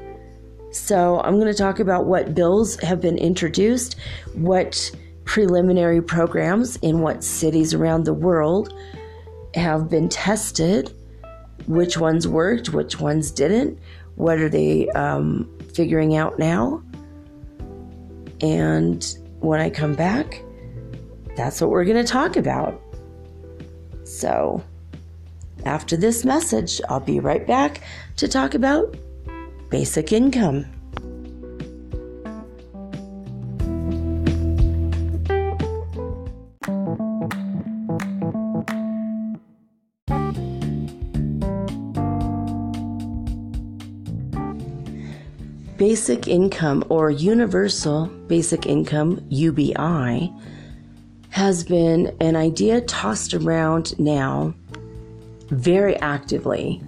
[0.70, 3.96] So, I'm going to talk about what bills have been introduced,
[4.32, 4.90] what
[5.26, 8.72] preliminary programs in what cities around the world
[9.54, 10.94] have been tested,
[11.66, 13.78] which ones worked, which ones didn't,
[14.14, 16.82] what are they um, figuring out now.
[18.40, 19.04] And
[19.40, 20.42] when I come back,
[21.36, 22.80] that's what we're going to talk about.
[24.04, 24.62] So,
[25.64, 27.82] after this message, I'll be right back
[28.16, 28.96] to talk about
[29.70, 30.66] basic income.
[45.86, 50.32] Basic income or universal basic income, UBI,
[51.30, 54.52] has been an idea tossed around now
[55.50, 56.82] very actively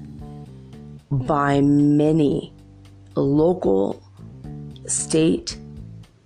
[1.13, 2.53] by many
[3.15, 4.03] local,
[4.87, 5.57] state,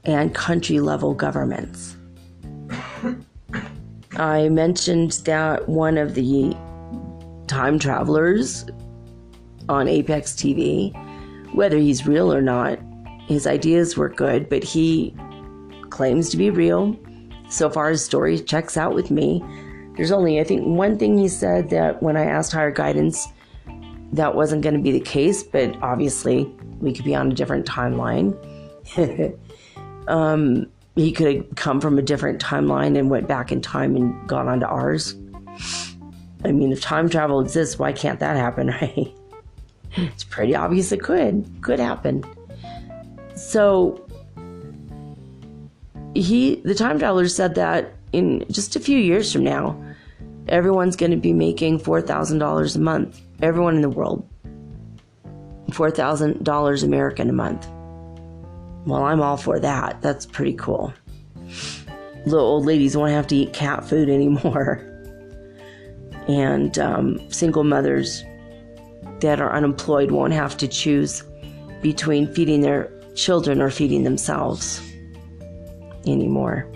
[0.04, 1.98] and country level governments.
[4.16, 6.56] I mentioned that one of the
[7.48, 8.64] time travelers
[9.68, 10.94] on Apex TV,
[11.52, 12.78] whether he's real or not,
[13.26, 15.14] his ideas were good, but he
[15.90, 16.98] claims to be real
[17.48, 19.42] so far his story checks out with me.
[19.96, 23.28] There's only, I think, one thing he said that when I asked higher guidance,
[24.12, 26.44] that wasn't going to be the case, but obviously
[26.80, 28.34] we could be on a different timeline.
[30.08, 34.28] um, he could have come from a different timeline and went back in time and
[34.28, 35.14] gone onto ours.
[36.44, 39.14] I mean, if time travel exists, why can't that happen, right?
[39.96, 41.48] It's pretty obvious it could.
[41.60, 42.24] Could happen.
[43.34, 44.06] So
[46.14, 49.80] he the time traveler said that in just a few years from now
[50.48, 53.20] everyone's going to be making $4000 a month.
[53.40, 54.28] Everyone in the world.
[55.70, 57.66] $4000 american a month.
[58.86, 60.02] Well i'm all for that.
[60.02, 60.92] That's pretty cool.
[62.26, 64.88] Little old ladies won't have to eat cat food anymore.
[66.28, 68.22] And um, single mothers
[69.22, 71.24] that are unemployed won't have to choose
[71.80, 74.80] between feeding their children or feeding themselves
[76.06, 76.66] anymore.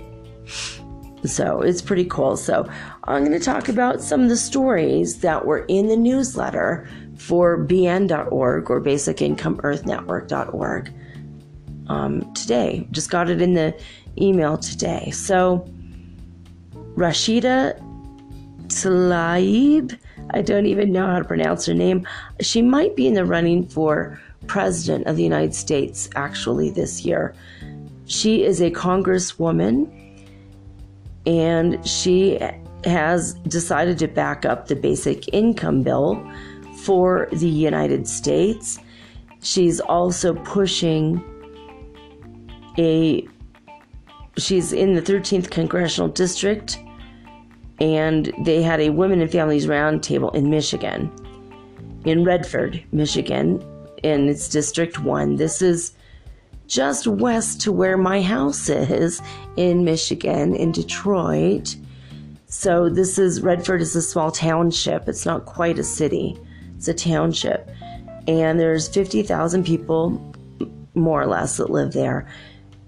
[1.25, 2.37] So it's pretty cool.
[2.37, 2.69] So
[3.05, 7.59] I'm going to talk about some of the stories that were in the newsletter for
[7.59, 10.93] bn.org or basicincomeearthnetwork.org
[11.89, 12.87] um, today.
[12.91, 13.75] Just got it in the
[14.21, 15.11] email today.
[15.11, 15.67] So
[16.95, 17.83] Rashida
[18.69, 19.99] Tlaib,
[20.31, 22.07] I don't even know how to pronounce her name.
[22.41, 27.35] She might be in the running for president of the United States actually this year.
[28.07, 29.91] She is a congresswoman
[31.27, 32.39] and she
[32.85, 36.25] has decided to back up the basic income bill
[36.83, 38.79] for the United States.
[39.41, 41.23] She's also pushing
[42.79, 43.27] a
[44.39, 46.79] she's in the 13th congressional district
[47.81, 51.11] and they had a women and families roundtable in Michigan
[52.07, 53.63] in Redford, Michigan,
[54.05, 55.37] and it's district 1.
[55.37, 55.93] This is
[56.69, 59.21] just west to where my house is
[59.57, 61.77] in Michigan, in Detroit.
[62.47, 65.09] So this is Redford is a small township.
[65.09, 66.39] It's not quite a city.
[66.77, 67.69] It's a township.
[68.29, 70.33] And there's 50,000 people
[70.95, 72.27] more or less that live there.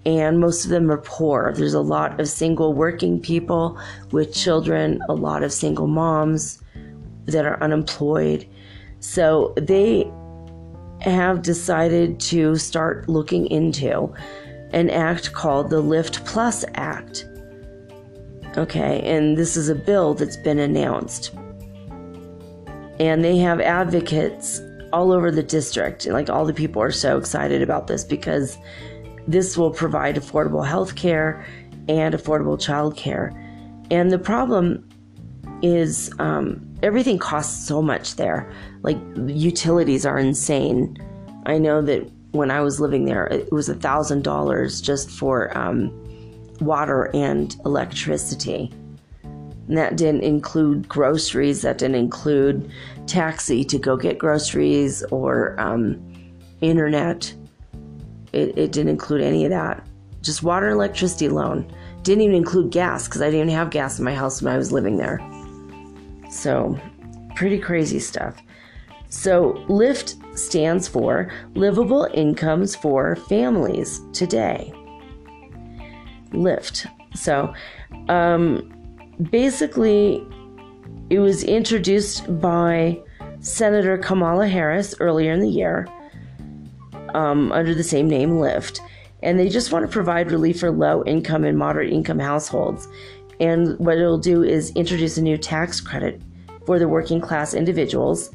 [0.05, 1.53] And most of them are poor.
[1.55, 3.79] There's a lot of single working people
[4.11, 6.61] with children, a lot of single moms
[7.25, 8.47] that are unemployed.
[8.99, 10.09] So they
[11.01, 14.13] have decided to start looking into
[14.71, 17.25] an act called the Lift Plus Act.
[18.57, 21.33] Okay, and this is a bill that's been announced.
[22.99, 24.61] And they have advocates
[24.91, 26.05] all over the district.
[26.07, 28.57] Like all the people are so excited about this because
[29.29, 31.45] this will provide affordable health care
[31.87, 33.31] and affordable child care.
[33.91, 34.87] And the problem
[35.61, 38.51] is um, everything costs so much there.
[38.81, 40.97] Like utilities are insane.
[41.45, 45.55] I know that when I was living there, it was a thousand dollars just for
[45.55, 45.91] um,
[46.59, 48.71] water and electricity.
[49.23, 51.61] And that didn't include groceries.
[51.61, 52.71] That didn't include
[53.05, 56.01] taxi to go get groceries or um,
[56.61, 57.31] internet.
[58.33, 59.85] It, it didn't include any of that.
[60.21, 61.71] just water and electricity alone.
[62.03, 64.57] Didn't even include gas because I didn't even have gas in my house when I
[64.57, 65.19] was living there.
[66.29, 66.79] So,
[67.35, 68.41] pretty crazy stuff.
[69.09, 74.71] So, LIFT stands for Livable Incomes for Families Today.
[76.31, 76.85] LIFT.
[77.15, 77.53] So,
[78.07, 78.71] um,
[79.31, 80.23] basically,
[81.09, 82.99] it was introduced by
[83.39, 85.87] Senator Kamala Harris earlier in the year
[87.13, 88.81] um, under the same name, LIFT.
[89.21, 92.87] And they just want to provide relief for low income and moderate income households.
[93.39, 96.21] And what it'll do is introduce a new tax credit
[96.65, 98.31] for the working class individuals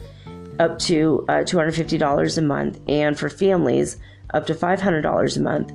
[0.58, 3.96] up to uh, $250 a month, and for families
[4.32, 5.72] up to $500 a month.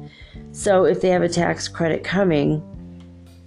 [0.51, 2.63] So if they have a tax credit coming,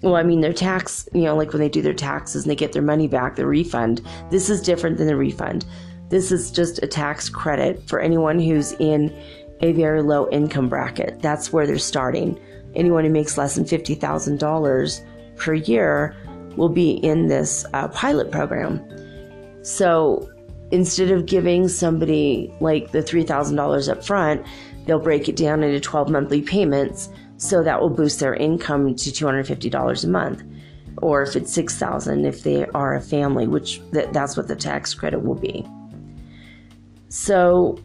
[0.03, 2.57] well, I mean, their tax, you know, like when they do their taxes and they
[2.57, 5.65] get their money back, the refund, this is different than the refund.
[6.09, 9.15] This is just a tax credit for anyone who's in
[9.63, 11.21] a very low income bracket.
[11.21, 12.39] That's where they're starting.
[12.75, 16.17] Anyone who makes less than $50,000 per year
[16.57, 18.83] will be in this uh, pilot program.
[19.63, 20.29] So
[20.71, 24.45] instead of giving somebody like the $3,000 up front,
[24.87, 27.09] they'll break it down into 12 monthly payments.
[27.37, 30.43] So that will boost their income to $250 a month.
[30.99, 34.95] Or if it's 6000 if they are a family, which th- that's what the tax
[34.95, 35.67] credit will be.
[37.09, 37.79] So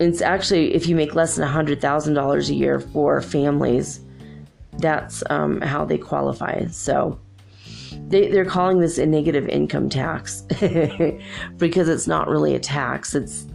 [0.00, 4.00] it's actually if you make less than $100,000 a year for families,
[4.78, 6.66] that's um, how they qualify.
[6.66, 7.18] So
[8.08, 10.42] they, they're calling this a negative income tax
[11.56, 13.14] because it's not really a tax.
[13.14, 13.46] It's,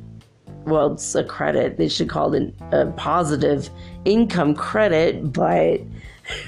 [0.65, 1.77] well, it's a credit.
[1.77, 3.69] They should call it a positive
[4.05, 5.81] income credit, but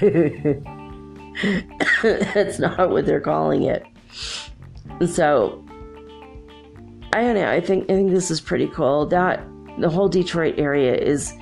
[2.02, 3.84] that's not what they're calling it.
[5.06, 5.62] So
[7.12, 7.50] I don't know.
[7.50, 9.06] I think I think this is pretty cool.
[9.06, 9.44] That
[9.82, 11.34] the whole Detroit area is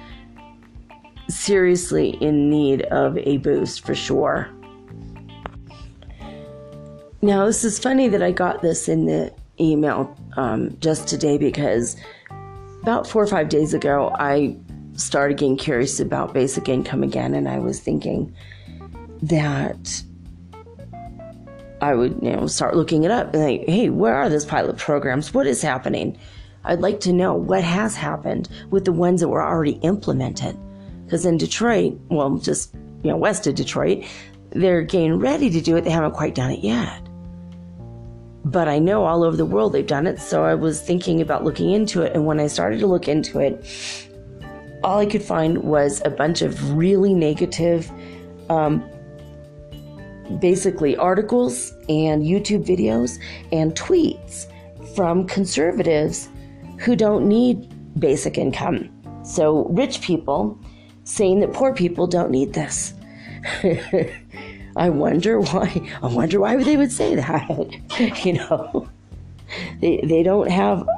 [1.28, 4.50] seriously in need of a boost for sure.
[7.22, 11.96] Now, this is funny that I got this in the email um, just today because
[12.80, 14.56] about four or five days ago, I
[14.94, 18.34] started getting curious about basic income again, and I was thinking
[19.20, 20.02] that
[21.82, 24.78] I would, you know, start looking it up and like, hey, where are those pilot
[24.78, 25.34] programs?
[25.34, 26.18] What is happening?
[26.64, 30.58] I'd like to know what has happened with the ones that were already implemented.
[31.04, 34.04] Because in Detroit, well, just you know, west of Detroit,
[34.50, 35.82] they're getting ready to do it.
[35.82, 37.02] They haven't quite done it yet.
[38.44, 41.44] But I know all over the world they've done it, so I was thinking about
[41.44, 42.14] looking into it.
[42.14, 43.64] And when I started to look into it,
[44.82, 47.90] all I could find was a bunch of really negative,
[48.48, 48.82] um,
[50.40, 53.18] basically articles and YouTube videos
[53.52, 54.46] and tweets
[54.94, 56.28] from conservatives
[56.80, 57.68] who don't need
[57.98, 58.88] basic income.
[59.22, 60.58] So, rich people
[61.04, 62.94] saying that poor people don't need this.
[64.76, 65.98] I wonder why.
[66.02, 68.24] I wonder why they would say that.
[68.24, 68.88] you know,
[69.80, 70.88] they they don't have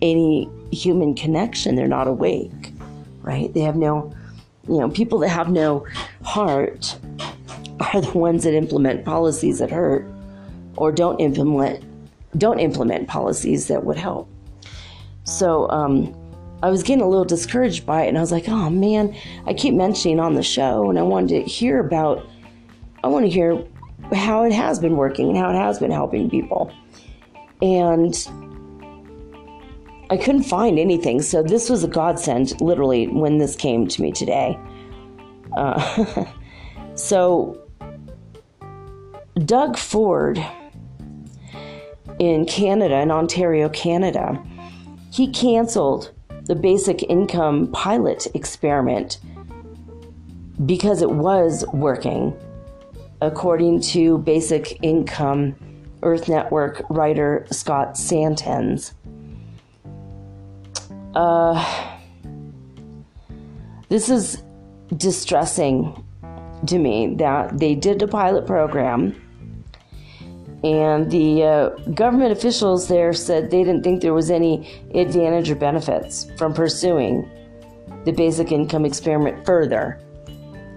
[0.00, 1.74] any human connection.
[1.74, 2.72] They're not awake,
[3.22, 3.52] right?
[3.52, 4.12] They have no,
[4.68, 5.86] you know, people that have no
[6.22, 6.96] heart
[7.80, 10.06] are the ones that implement policies that hurt,
[10.76, 11.84] or don't implement
[12.38, 14.28] don't implement policies that would help.
[15.24, 16.14] So um,
[16.62, 19.16] I was getting a little discouraged by it, and I was like, oh man,
[19.46, 22.26] I keep mentioning on the show, and I wanted to hear about,
[23.02, 23.64] I want to hear
[24.12, 26.72] how it has been working and how it has been helping people.
[27.60, 28.14] And
[30.10, 34.12] I couldn't find anything, so this was a godsend, literally, when this came to me
[34.12, 34.58] today.
[35.56, 36.24] Uh,
[36.94, 37.58] so,
[39.44, 40.44] Doug Ford
[42.18, 44.40] in Canada, in Ontario, Canada,
[45.12, 46.10] he canceled
[46.44, 49.20] the basic income pilot experiment
[50.64, 52.34] because it was working,
[53.20, 55.54] according to Basic Income
[56.02, 58.94] Earth Network writer Scott Santens.
[61.14, 61.98] Uh,
[63.90, 64.42] this is
[64.96, 66.04] distressing
[66.66, 69.21] to me that they did a pilot program
[70.62, 75.56] and the uh, government officials there said they didn't think there was any advantage or
[75.56, 77.28] benefits from pursuing
[78.04, 80.00] the basic income experiment further.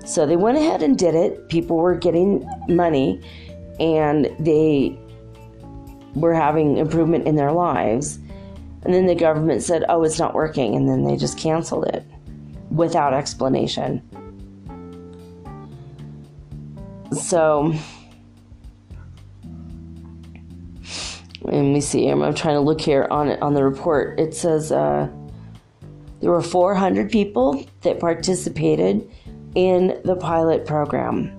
[0.06, 1.50] So they went ahead and did it.
[1.50, 3.22] People were getting money
[3.80, 4.98] and they
[6.16, 8.18] were having improvement in their lives.
[8.84, 10.76] And then the government said, oh, it's not working.
[10.76, 12.04] And then they just canceled it
[12.72, 14.02] without explanation.
[17.12, 17.74] So
[21.52, 22.08] let me see.
[22.08, 24.20] I'm, trying to look here on on the report.
[24.20, 25.10] It says uh,
[26.20, 29.10] there were 400 people that participated
[29.56, 31.32] in the pilot program.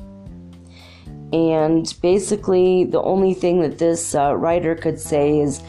[1.33, 5.61] And basically, the only thing that this uh, writer could say is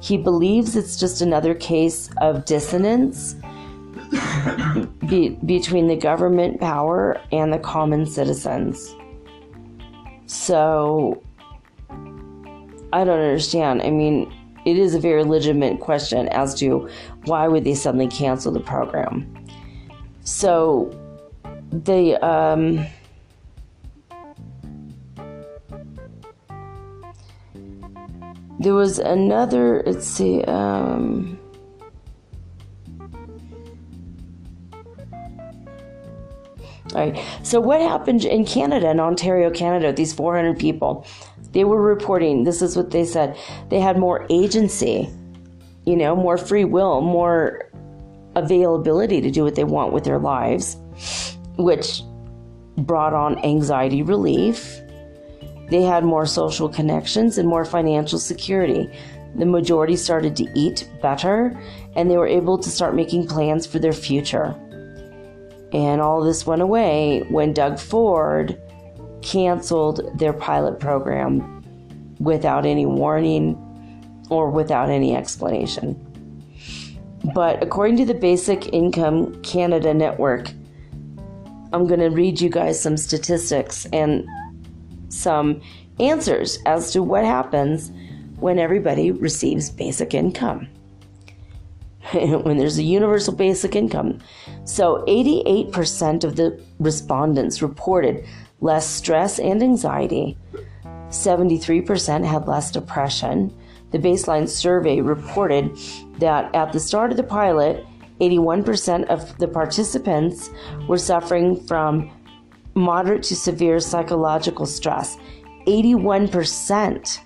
[0.00, 3.34] he believes it's just another case of dissonance
[5.06, 8.94] be- between the government power and the common citizens.
[10.26, 11.22] So,
[12.92, 13.82] I don't understand.
[13.82, 14.32] I mean,
[14.64, 16.88] it is a very legitimate question as to
[17.24, 19.26] why would they suddenly cancel the program.
[20.24, 20.90] So,
[21.72, 22.86] the um,
[28.60, 31.38] there was another let's see um,
[36.94, 41.06] all right so what happened in canada in ontario canada these 400 people
[41.52, 43.36] they were reporting this is what they said
[43.68, 45.08] they had more agency
[45.84, 47.68] you know more free will more
[48.34, 50.76] availability to do what they want with their lives
[51.56, 52.02] which
[52.78, 54.82] brought on anxiety relief
[55.72, 58.90] they had more social connections and more financial security.
[59.36, 61.58] The majority started to eat better
[61.96, 64.54] and they were able to start making plans for their future.
[65.72, 68.60] And all this went away when Doug Ford
[69.22, 71.62] canceled their pilot program
[72.18, 73.56] without any warning
[74.30, 75.98] or without any explanation.
[77.34, 80.50] But according to the Basic Income Canada Network,
[81.72, 84.26] I'm going to read you guys some statistics and
[85.08, 85.60] some
[86.00, 87.90] answers as to what happens
[88.36, 90.68] when everybody receives basic income.
[92.12, 94.18] when there's a universal basic income.
[94.64, 98.26] So 88% of the respondents reported
[98.62, 100.38] less stress and anxiety.
[101.10, 103.54] 73% had less depression.
[103.90, 105.76] The baseline survey reported
[106.18, 107.84] that at the start of the pilot,
[108.20, 110.50] 81% of the participants
[110.88, 112.10] were suffering from
[112.74, 115.18] moderate to severe psychological stress,
[115.66, 117.18] 81%.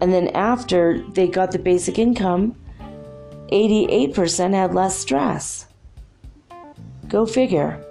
[0.00, 2.54] And then after they got the basic income,
[3.50, 5.66] 88% had less stress.
[7.08, 7.82] Go figure.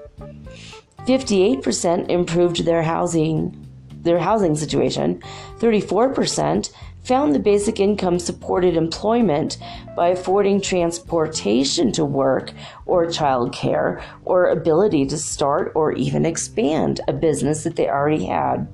[1.08, 3.64] 58% improved their housing
[4.03, 5.22] their housing situation.
[5.58, 6.72] 34%
[7.03, 9.58] found the basic income supported employment
[9.95, 12.51] by affording transportation to work
[12.86, 18.68] or childcare or ability to start or even expand a business that they already had.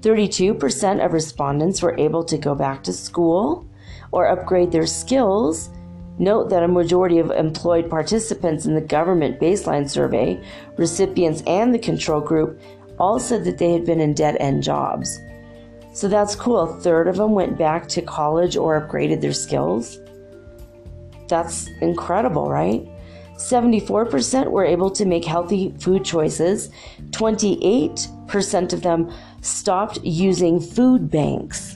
[0.00, 3.66] 32% of respondents were able to go back to school
[4.12, 5.70] or upgrade their skills.
[6.18, 10.40] Note that a majority of employed participants in the government baseline survey,
[10.76, 12.60] recipients, and the control group
[12.98, 15.18] all said that they had been in dead end jobs.
[15.92, 16.60] So that's cool.
[16.60, 19.98] A third of them went back to college or upgraded their skills.
[21.28, 22.86] That's incredible, right?
[23.36, 26.70] 74% were able to make healthy food choices.
[27.10, 31.73] 28% of them stopped using food banks.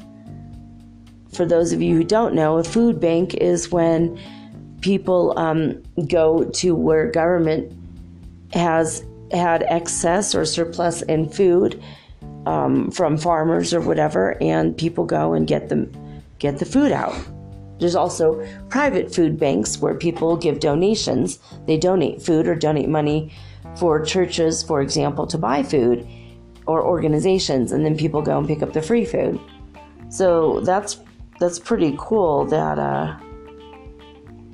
[1.38, 4.18] For those of you who don't know, a food bank is when
[4.80, 7.72] people um, go to where government
[8.52, 11.80] has had excess or surplus in food
[12.44, 15.88] um, from farmers or whatever, and people go and get them
[16.40, 17.14] get the food out.
[17.78, 21.38] There's also private food banks where people give donations.
[21.66, 23.32] They donate food or donate money
[23.76, 26.04] for churches, for example, to buy food
[26.66, 29.38] or organizations, and then people go and pick up the free food.
[30.10, 30.98] So that's
[31.38, 33.16] that's pretty cool that uh,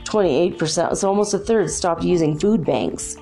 [0.05, 3.17] 28%, so almost a third, stopped using food banks,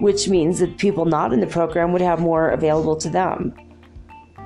[0.00, 3.54] which means that people not in the program would have more available to them.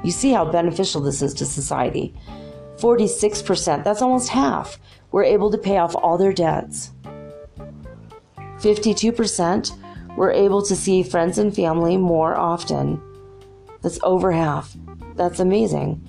[0.04, 2.14] You see how beneficial this is to society.
[2.76, 4.78] 46%, that's almost half,
[5.12, 6.92] were able to pay off all their debts.
[8.58, 13.00] 52% were able to see friends and family more often.
[13.80, 14.76] That's over half.
[15.16, 16.06] That's amazing.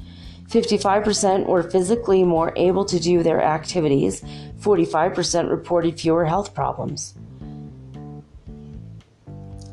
[0.54, 4.22] 55% were physically more able to do their activities.
[4.60, 7.16] 45% reported fewer health problems.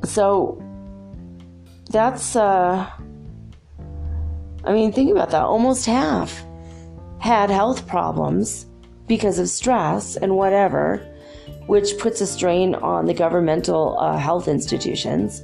[0.05, 0.62] So
[1.91, 2.91] that's uh
[4.64, 5.43] I mean, think about that.
[5.43, 6.43] Almost half
[7.18, 8.66] had health problems
[9.07, 11.07] because of stress and whatever,
[11.66, 15.43] which puts a strain on the governmental uh, health institutions.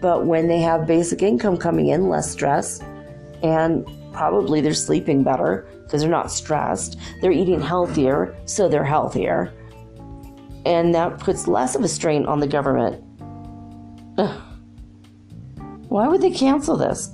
[0.00, 2.80] But when they have basic income coming in, less stress,
[3.42, 9.52] and probably they're sleeping better because they're not stressed, they're eating healthier, so they're healthier.
[10.64, 13.02] And that puts less of a strain on the government.
[14.18, 14.42] Ugh.
[15.88, 17.10] Why would they cancel this?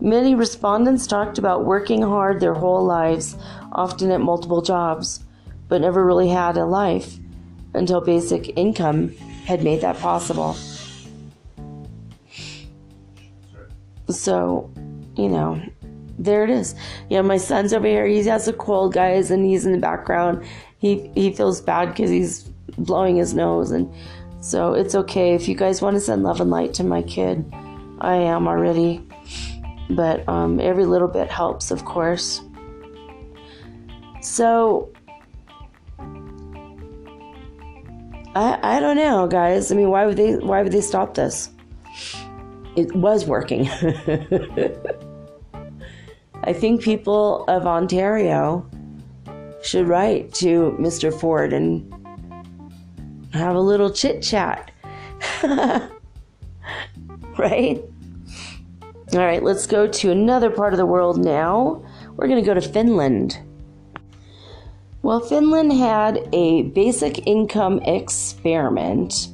[0.00, 3.36] Many respondents talked about working hard their whole lives,
[3.72, 5.22] often at multiple jobs,
[5.68, 7.18] but never really had a life
[7.74, 9.14] until basic income
[9.44, 10.56] had made that possible.
[14.08, 14.70] So,
[15.16, 15.62] you know,
[16.20, 16.74] there it is.
[17.08, 18.06] Yeah, my son's over here.
[18.06, 20.44] He has a cold, guys, and he's in the background.
[20.78, 22.44] He he feels bad because he's
[22.76, 23.92] blowing his nose, and
[24.40, 27.44] so it's okay if you guys want to send love and light to my kid.
[28.00, 29.06] I am already,
[29.88, 32.42] but um, every little bit helps, of course.
[34.20, 34.92] So
[38.34, 39.72] I I don't know, guys.
[39.72, 41.48] I mean, why would they why would they stop this?
[42.76, 43.68] It was working.
[46.44, 48.68] I think people of Ontario
[49.62, 51.12] should write to Mr.
[51.12, 51.92] Ford and
[53.32, 54.70] have a little chit chat.
[57.38, 57.82] right?
[59.12, 61.84] All right, let's go to another part of the world now.
[62.16, 63.38] We're going to go to Finland.
[65.02, 69.28] Well, Finland had a basic income experiment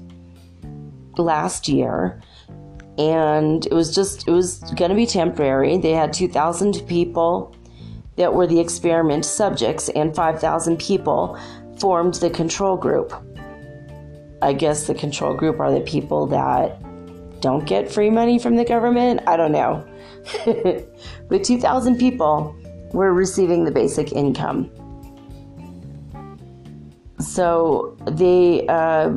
[1.19, 2.21] last year
[2.99, 5.77] and it was just it was going to be temporary.
[5.79, 7.55] They had 2,000 people
[8.17, 11.39] that were the experiment subjects, and 5,000 people
[11.79, 13.13] formed the control group.
[14.41, 16.81] I guess the control group are the people that
[17.41, 19.21] don't get free money from the government.
[19.27, 19.87] I don't know.
[21.29, 22.57] but 2,000 people
[22.93, 24.71] were receiving the basic income.
[27.19, 29.13] So they uh,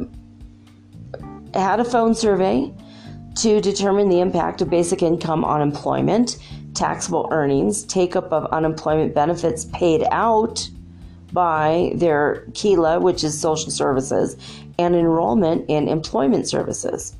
[1.54, 2.74] had a phone survey
[3.42, 6.38] to determine the impact of basic income on employment,
[6.74, 10.70] taxable earnings, take up of unemployment benefits paid out
[11.32, 14.36] by their KELA, which is social services,
[14.78, 17.16] and enrollment in employment services.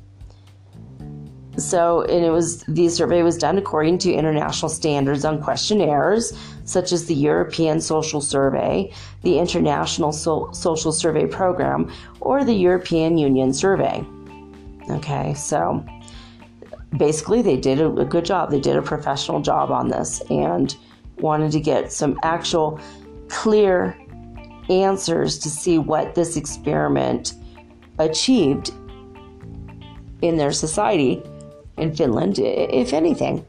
[1.56, 6.32] So, and it was the survey was done according to international standards on questionnaires,
[6.64, 8.92] such as the European Social Survey,
[9.22, 14.04] the International so- Social Survey Program, or the European Union Survey.
[14.90, 15.84] Okay, so
[16.96, 18.50] basically they did a, a good job.
[18.50, 20.74] They did a professional job on this and
[21.18, 22.80] wanted to get some actual
[23.28, 23.96] clear
[24.68, 27.34] answers to see what this experiment
[27.98, 28.72] achieved
[30.22, 31.22] in their society
[31.76, 33.46] in Finland, if anything.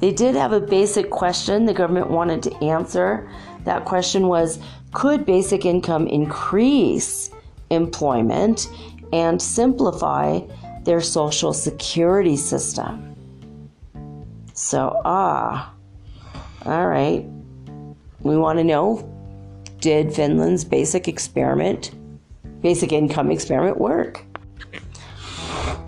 [0.00, 3.28] They did have a basic question the government wanted to answer.
[3.64, 4.58] That question was
[4.92, 7.30] Could basic income increase
[7.70, 8.68] employment
[9.12, 10.40] and simplify
[10.84, 13.14] their social security system.
[14.54, 15.72] So, ah,
[16.66, 17.24] all right.
[18.20, 19.14] We want to know
[19.80, 21.92] did Finland's basic experiment,
[22.62, 24.24] basic income experiment work?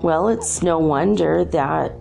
[0.00, 1.92] Well, it's no wonder that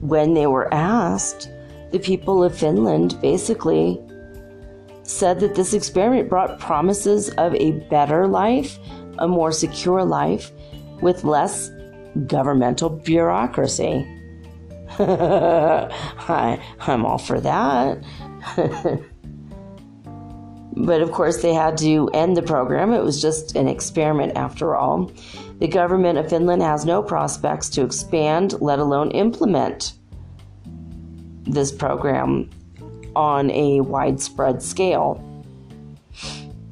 [0.00, 1.48] when they were asked,
[1.90, 4.00] the people of Finland basically
[5.02, 8.78] said that this experiment brought promises of a better life,
[9.18, 10.52] a more secure life,
[11.00, 11.70] with less
[12.26, 14.06] governmental bureaucracy.
[14.98, 18.02] I, I'm all for that.
[20.76, 22.92] but of course, they had to end the program.
[22.92, 25.12] It was just an experiment after all.
[25.58, 29.94] The government of Finland has no prospects to expand, let alone implement
[31.44, 32.48] this program
[33.16, 35.24] on a widespread scale.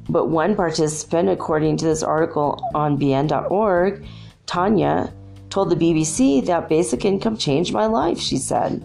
[0.09, 4.05] But one participant, according to this article on bn.org,
[4.45, 5.13] Tanya,
[5.49, 8.83] told the BBC that basic income changed my life, she said.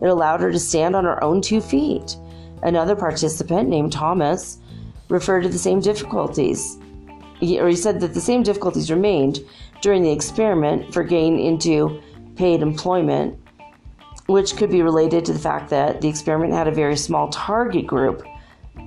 [0.00, 2.16] It allowed her to stand on her own two feet.
[2.62, 4.58] Another participant named Thomas
[5.08, 6.78] referred to the same difficulties,
[7.40, 9.40] he, or he said that the same difficulties remained
[9.82, 12.00] during the experiment for getting into
[12.36, 13.38] paid employment,
[14.26, 17.86] which could be related to the fact that the experiment had a very small target
[17.86, 18.22] group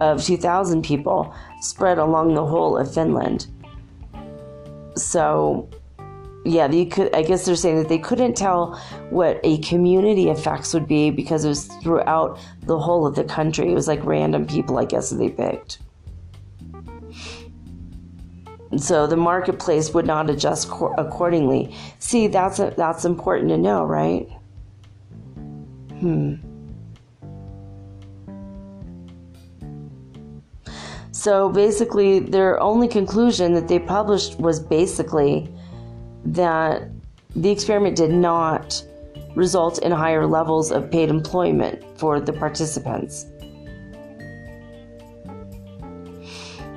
[0.01, 3.47] of 2,000 people spread along the whole of Finland.
[4.95, 5.70] So
[6.48, 7.14] yeah, you could.
[7.14, 8.76] I guess they're saying that they couldn't tell
[9.10, 13.70] what a community effects would be because it was throughout the whole of the country.
[13.70, 15.80] It was like random people, I guess, that they picked.
[18.78, 21.76] So the marketplace would not adjust co- accordingly.
[22.00, 24.30] See, that's a, that's important to know, right?
[26.00, 26.36] Hmm.
[31.12, 35.52] So basically, their only conclusion that they published was basically
[36.28, 36.89] that
[37.36, 38.84] the experiment did not
[39.36, 43.25] result in higher levels of paid employment for the participants.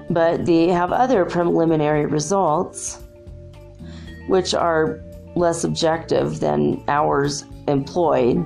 [0.08, 3.00] But they have other preliminary results,
[4.28, 5.00] which are
[5.34, 8.36] less objective than hours employed.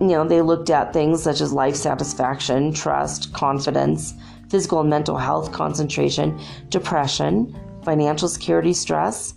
[0.00, 4.14] You know, they looked at things such as life satisfaction, trust, confidence,
[4.48, 7.54] physical and mental health, concentration, depression,
[7.84, 9.34] financial security stress,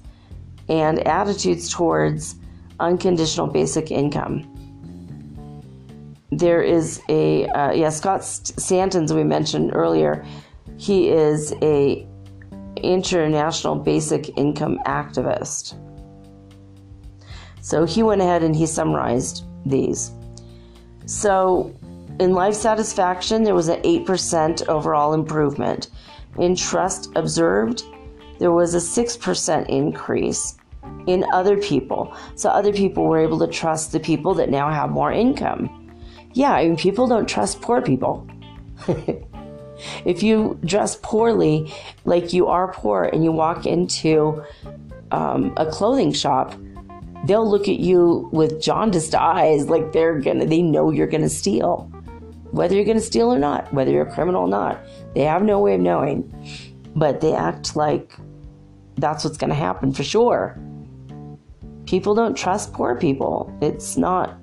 [0.69, 2.35] and attitudes towards
[2.79, 4.49] unconditional basic income.
[6.31, 10.25] There is a uh, yeah Scott Santens we mentioned earlier.
[10.77, 12.07] He is a
[12.77, 15.79] international basic income activist.
[17.61, 20.11] So he went ahead and he summarized these.
[21.05, 21.73] So
[22.19, 25.89] in life satisfaction, there was an 8% overall improvement.
[26.37, 27.83] In trust observed,
[28.43, 30.57] there was a 6% increase
[31.07, 32.13] in other people.
[32.35, 35.95] So other people were able to trust the people that now have more income.
[36.33, 38.27] Yeah, I mean, people don't trust poor people.
[40.05, 41.73] if you dress poorly,
[42.03, 44.43] like you are poor, and you walk into
[45.11, 46.53] um, a clothing shop,
[47.25, 51.89] they'll look at you with jaundiced eyes, like they're gonna, they know you're gonna steal.
[52.51, 54.81] Whether you're gonna steal or not, whether you're a criminal or not,
[55.15, 56.29] they have no way of knowing.
[56.93, 58.11] But they act like
[58.97, 60.59] that's what's gonna happen for sure.
[61.85, 63.55] People don't trust poor people.
[63.61, 64.37] It's not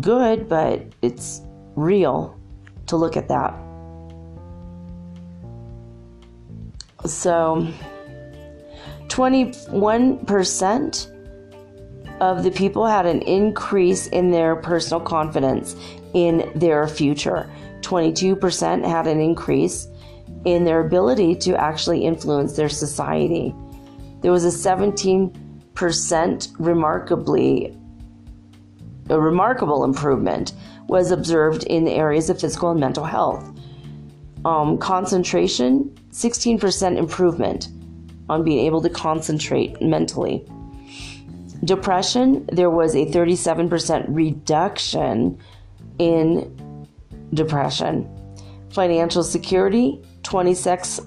[0.00, 1.42] good, but it's
[1.76, 2.38] real
[2.86, 3.54] to look at that.
[7.06, 7.68] So,
[9.08, 11.10] 21%
[12.20, 15.76] of the people had an increase in their personal confidence
[16.14, 17.50] in their future.
[17.82, 19.88] 22% had an increase
[20.44, 23.54] in their ability to actually influence their society.
[24.20, 27.78] There was a 17% remarkably
[29.10, 30.52] a remarkable improvement
[30.88, 33.50] was observed in the areas of physical and mental health.
[34.44, 37.68] Um, concentration, 16% improvement
[38.28, 40.46] on being able to concentrate mentally.
[41.64, 45.38] Depression, there was a 37% reduction
[45.98, 46.88] in
[47.32, 48.08] depression.
[48.70, 51.00] Financial security, 26,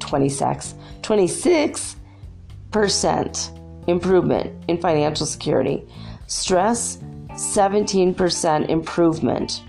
[0.00, 5.86] 26, 26% improvement in financial security.
[6.26, 6.98] Stress,
[7.30, 9.62] 17% improvement.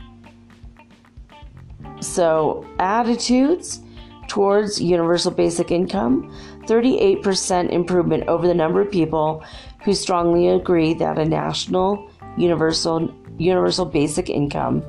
[1.99, 3.81] So, attitudes
[4.27, 6.33] towards universal basic income
[6.65, 9.43] 38% improvement over the number of people
[9.83, 14.83] who strongly agree that a national universal universal basic income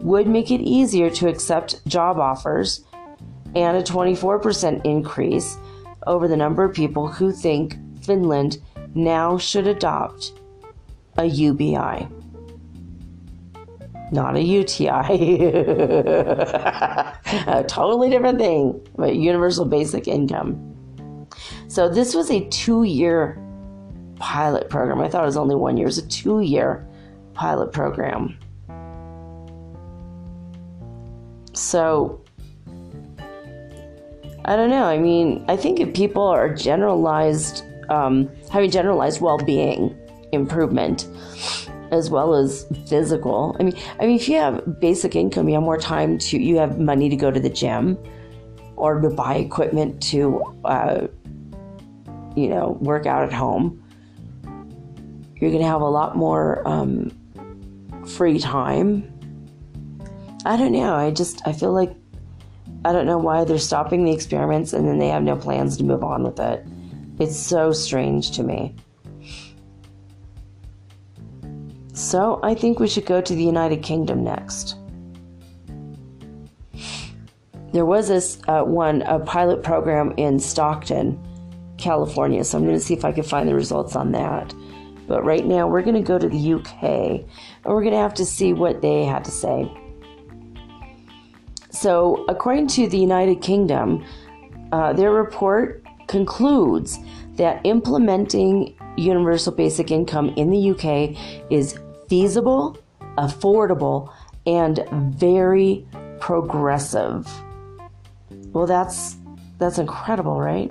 [0.00, 2.84] would make it easier to accept job offers
[3.58, 5.56] and a 24% increase
[6.06, 8.58] over the number of people who think Finland
[8.94, 10.32] now should adopt
[11.16, 12.08] a UBI
[14.10, 14.88] not a UTI.
[17.46, 21.26] a totally different thing, but universal basic income.
[21.68, 23.42] So this was a two year
[24.16, 25.00] pilot program.
[25.00, 25.84] I thought it was only one year.
[25.86, 26.86] It was a two year
[27.34, 28.38] pilot program.
[31.52, 32.22] So
[34.48, 34.84] I don't know.
[34.84, 39.94] I mean, I think if people are generalized, um, having generalized well being
[40.32, 41.06] improvement,
[41.90, 43.54] as well as physical.
[43.60, 46.56] I mean, I mean, if you have basic income, you have more time to, you
[46.56, 47.98] have money to go to the gym
[48.76, 51.08] or to buy equipment to, uh,
[52.34, 53.84] you know, work out at home.
[55.36, 57.10] You're going to have a lot more um,
[58.06, 59.12] free time.
[60.46, 60.94] I don't know.
[60.94, 61.94] I just, I feel like,
[62.84, 65.84] I don't know why they're stopping the experiments and then they have no plans to
[65.84, 66.64] move on with it.
[67.18, 68.76] It's so strange to me.
[71.92, 74.76] So I think we should go to the United Kingdom next.
[77.72, 81.20] There was this uh, one, a pilot program in Stockton,
[81.76, 82.44] California.
[82.44, 84.54] So I'm going to see if I can find the results on that.
[85.06, 87.26] But right now, we're going to go to the UK and
[87.64, 89.70] we're going to have to see what they had to say.
[91.70, 94.04] So, according to the United Kingdom,
[94.72, 96.98] uh, their report concludes
[97.36, 101.16] that implementing universal basic income in the UK
[101.50, 102.76] is feasible,
[103.16, 104.12] affordable,
[104.46, 104.84] and
[105.16, 105.86] very
[106.20, 107.28] progressive.
[108.52, 109.16] Well, that's
[109.58, 110.70] that's incredible, right?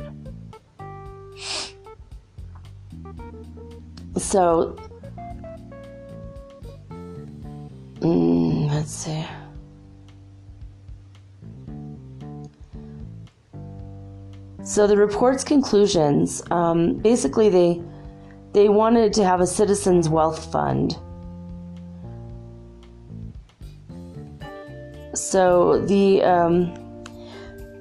[4.18, 4.76] So,
[8.00, 9.24] mm, let's see.
[14.68, 17.82] So the report's conclusions, um, basically, they
[18.54, 20.98] they wanted to have a citizens' wealth fund
[25.18, 26.74] So the um,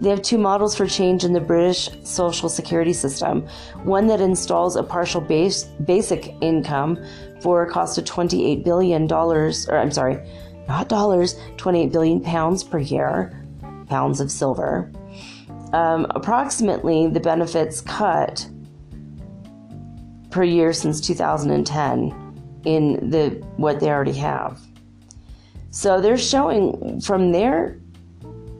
[0.01, 3.47] they have two models for change in the British social security system.
[3.84, 6.99] One that installs a partial base, basic income
[7.41, 10.18] for a cost of $28 billion, or I'm sorry,
[10.68, 13.43] not dollars, 28 billion pounds per year,
[13.89, 14.91] pounds of silver.
[15.73, 18.49] Um, approximately the benefits cut
[20.31, 24.61] per year since 2010 in the what they already have.
[25.71, 27.79] So they're showing from their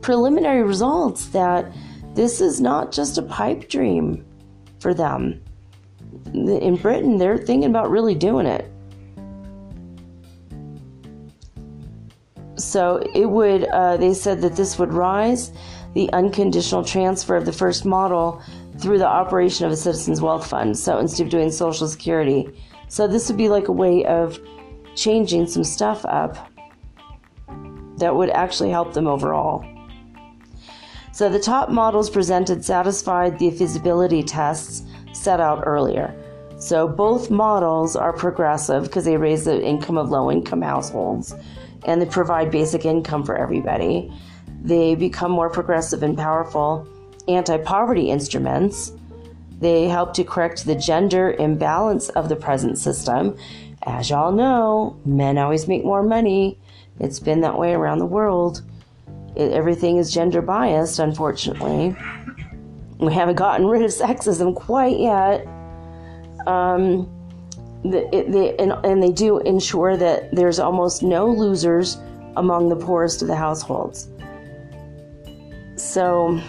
[0.01, 1.71] preliminary results that
[2.13, 4.25] this is not just a pipe dream
[4.79, 5.41] for them.
[6.33, 8.71] In Britain, they're thinking about really doing it.
[12.57, 15.51] So it would, uh, they said that this would rise
[15.97, 18.39] the unconditional transfer of the first model
[18.77, 20.77] through the operation of a citizens' wealth fund.
[20.77, 22.47] So instead of doing Social Security,
[22.87, 24.39] so this would be like a way of
[24.93, 26.51] changing some stuff up
[27.97, 29.65] that would actually help them overall.
[31.13, 34.83] So the top models presented satisfied the feasibility tests
[35.13, 36.13] set out earlier.
[36.59, 41.33] So both models are progressive because they raise the income of low income households
[41.85, 44.13] and they provide basic income for everybody.
[44.63, 46.87] They become more progressive and powerful
[47.27, 48.91] anti poverty instruments.
[49.59, 53.37] They help to correct the gender imbalance of the present system.
[53.83, 56.59] As y'all know, men always make more money.
[56.99, 58.61] It's been that way around the world.
[59.35, 61.95] It, everything is gender biased, unfortunately.
[62.99, 65.45] We haven't gotten rid of sexism quite yet.
[66.47, 67.09] Um,
[67.83, 71.97] the, it, they, and, and they do ensure that there's almost no losers
[72.35, 74.09] among the poorest of the households.
[75.77, 76.41] So,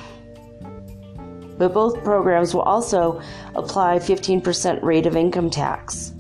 [1.58, 3.22] but both programs will also
[3.54, 6.14] apply 15% rate of income tax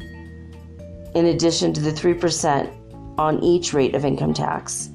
[1.14, 4.90] in addition to the 3% on each rate of income tax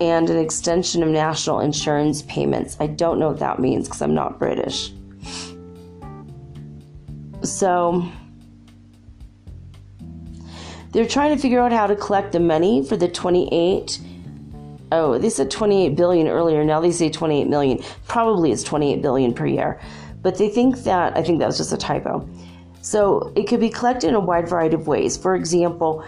[0.00, 2.76] and an extension of national insurance payments.
[2.80, 4.92] I don't know what that means because I'm not British.
[7.42, 8.06] So
[10.90, 14.00] they're trying to figure out how to collect the money for the 28
[14.94, 16.64] oh they said 28 billion earlier.
[16.64, 17.82] Now they say 28 million.
[18.06, 19.80] Probably it's 28 billion per year.
[20.22, 22.26] But they think that i think that was just a typo.
[22.80, 25.16] So it could be collected in a wide variety of ways.
[25.16, 26.04] For example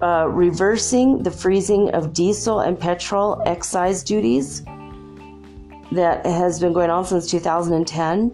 [0.00, 4.62] uh, reversing the freezing of diesel and petrol excise duties
[5.90, 8.32] that has been going on since 2010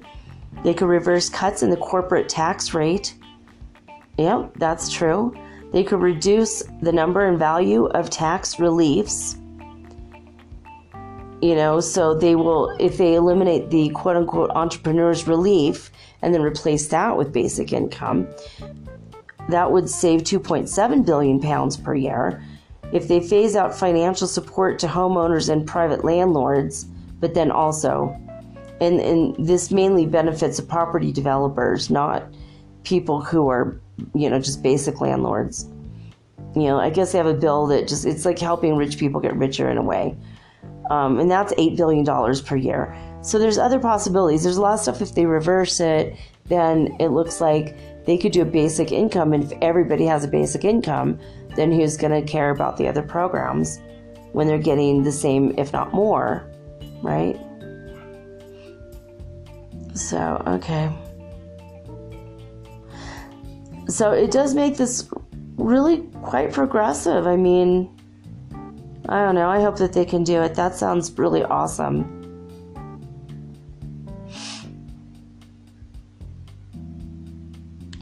[0.62, 3.14] they could reverse cuts in the corporate tax rate.
[4.18, 5.34] Yep that's true.
[5.72, 9.36] They could reduce the number and value of tax reliefs
[11.44, 15.90] you know so they will if they eliminate the quote unquote entrepreneur's relief
[16.22, 18.26] and then replace that with basic income
[19.50, 22.42] that would save 2.7 billion pounds per year.
[22.92, 26.86] If they phase out financial support to homeowners and private landlords
[27.20, 28.18] but then also
[28.80, 32.24] and, and this mainly benefits the property developers not
[32.84, 33.78] people who are
[34.14, 35.68] you know just basic landlords.
[36.56, 39.20] You know i guess they have a bill that just it's like helping rich people
[39.20, 40.16] get richer in a way
[40.90, 42.04] um, and that's $8 billion
[42.44, 42.96] per year.
[43.22, 44.42] So there's other possibilities.
[44.42, 46.16] There's a lot of stuff if they reverse it,
[46.46, 49.32] then it looks like they could do a basic income.
[49.32, 51.18] And if everybody has a basic income,
[51.56, 53.80] then who's going to care about the other programs
[54.32, 56.50] when they're getting the same, if not more,
[57.02, 57.38] right?
[59.94, 60.90] So, okay.
[63.86, 65.08] So it does make this
[65.56, 67.26] really quite progressive.
[67.26, 67.93] I mean,
[69.08, 69.48] I don't know.
[69.48, 70.54] I hope that they can do it.
[70.54, 72.22] That sounds really awesome.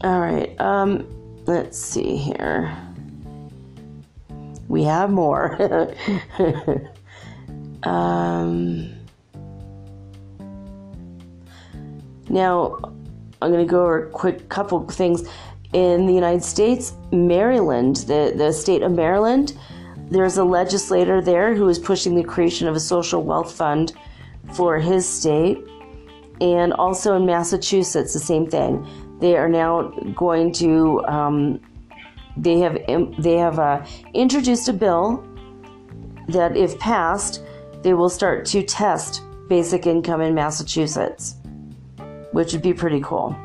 [0.04, 0.60] All right.
[0.60, 1.06] Um,
[1.46, 2.76] let's see here.
[4.68, 5.56] We have more.
[7.82, 8.94] um,
[12.28, 12.78] now,
[13.42, 15.28] I'm going to go over a quick couple things.
[15.72, 19.54] In the United States, Maryland, the, the state of Maryland,
[20.12, 23.94] there's a legislator there who is pushing the creation of a social wealth fund
[24.54, 25.58] for his state.
[26.40, 28.86] And also in Massachusetts, the same thing.
[29.20, 31.60] They are now going to, um,
[32.36, 32.78] they have,
[33.18, 35.24] they have uh, introduced a bill
[36.28, 37.42] that, if passed,
[37.82, 41.36] they will start to test basic income in Massachusetts,
[42.32, 43.36] which would be pretty cool.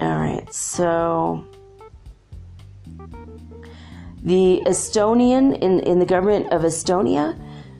[0.00, 1.44] All right, so
[4.22, 7.38] the Estonian, in, in the government of Estonia,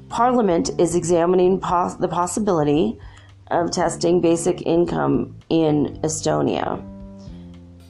[0.09, 2.99] Parliament is examining pos- the possibility
[3.51, 6.84] of testing basic income in Estonia.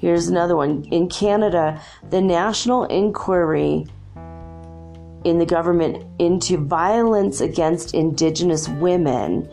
[0.01, 0.85] Here's another one.
[0.87, 1.81] In Canada,
[2.11, 3.87] the National Inquiry
[5.25, 9.49] in the government into violence against Indigenous women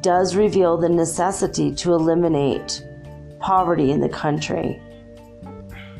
[0.00, 2.82] does reveal the necessity to eliminate
[3.40, 4.80] poverty in the country.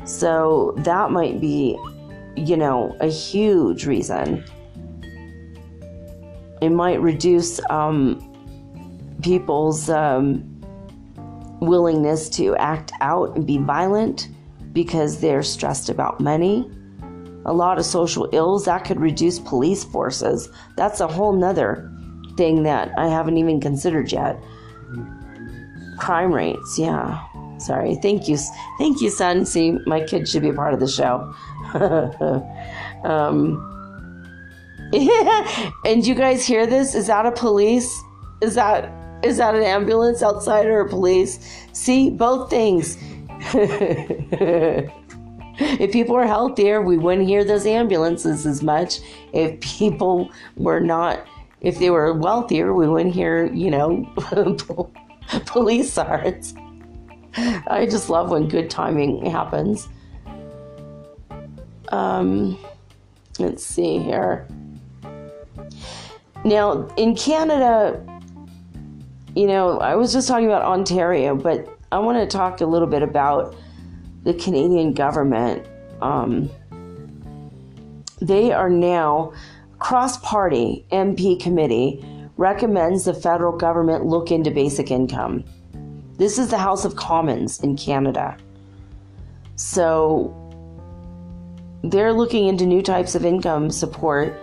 [0.05, 1.77] So that might be
[2.35, 4.43] you know, a huge reason
[6.63, 8.17] it might reduce um,
[9.21, 10.41] people's um,
[11.59, 14.29] willingness to act out and be violent
[14.71, 16.71] because they're stressed about money.
[17.45, 20.47] A lot of social ills that could reduce police forces.
[20.77, 21.91] That's a whole nother
[22.37, 24.41] thing that I haven't even considered yet.
[25.99, 27.21] Crime rates, yeah.
[27.57, 27.95] Sorry.
[27.95, 28.37] Thank you.
[28.77, 29.45] Thank you, son.
[29.45, 31.33] See, my kid should be a part of the show.
[33.03, 33.69] um,
[35.85, 36.93] and you guys hear this?
[36.93, 38.03] Is that a police?
[38.41, 38.91] Is that
[39.23, 41.39] is that an ambulance outside or police?
[41.71, 42.97] See, both things.
[45.59, 48.99] if people were healthier, we wouldn't hear those ambulances as much.
[49.31, 51.25] If people were not,
[51.61, 54.05] if they were wealthier, we wouldn't hear, you know,
[55.45, 56.53] police sirens.
[57.35, 59.87] I just love when good timing happens.
[61.93, 62.57] Um,
[63.37, 64.47] let's see here.
[66.43, 68.03] Now, in Canada,
[69.35, 72.87] you know, I was just talking about Ontario, but I want to talk a little
[72.87, 73.55] bit about
[74.23, 75.67] the Canadian government.
[76.01, 76.49] Um,
[78.19, 79.31] they are now
[79.77, 82.03] cross party MP committee
[82.37, 85.43] recommends the federal government look into basic income.
[86.17, 88.35] This is the House of Commons in Canada.
[89.57, 90.42] So
[91.83, 94.35] they're looking into new types of income support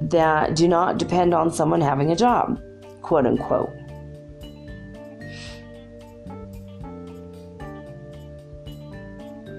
[0.00, 2.60] that do not depend on someone having a job,
[3.02, 3.70] quote unquote.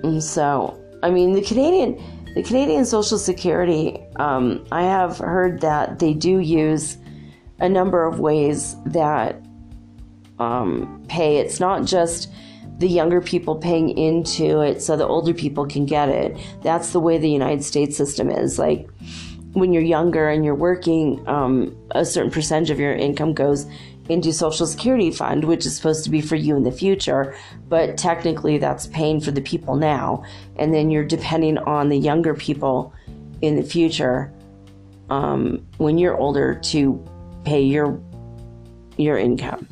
[0.03, 2.01] And so, I mean, the Canadian
[2.33, 6.97] the Canadian Social Security, um, I have heard that they do use
[7.59, 9.39] a number of ways that
[10.39, 11.37] um, pay.
[11.37, 12.31] It's not just
[12.79, 16.37] the younger people paying into it so the older people can get it.
[16.61, 18.57] That's the way the United States system is.
[18.59, 18.89] Like
[19.53, 23.67] when you're younger and you're working, um, a certain percentage of your income goes
[24.09, 27.35] into Social Security fund, which is supposed to be for you in the future,
[27.69, 30.23] but technically that's paying for the people now,
[30.57, 32.93] and then you're depending on the younger people
[33.41, 34.33] in the future
[35.09, 37.01] um, when you're older to
[37.45, 37.99] pay your
[38.97, 39.67] your income.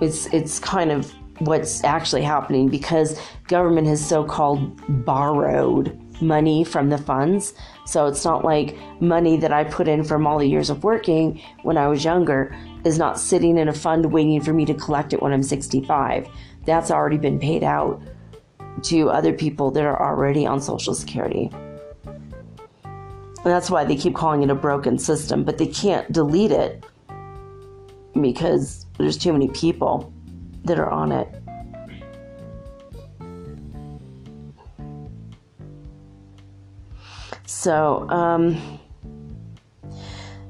[0.00, 6.98] It's it's kind of what's actually happening because government has so-called borrowed money from the
[6.98, 7.54] funds.
[7.86, 11.40] So it's not like money that I put in from all the years of working
[11.62, 15.12] when I was younger is not sitting in a fund waiting for me to collect
[15.12, 16.28] it when I'm 65.
[16.64, 18.02] That's already been paid out
[18.84, 21.50] to other people that are already on Social Security.
[22.04, 26.84] And that's why they keep calling it a broken system, but they can't delete it
[28.20, 30.12] because there's too many people
[30.64, 31.28] that are on it.
[37.46, 38.78] So, um,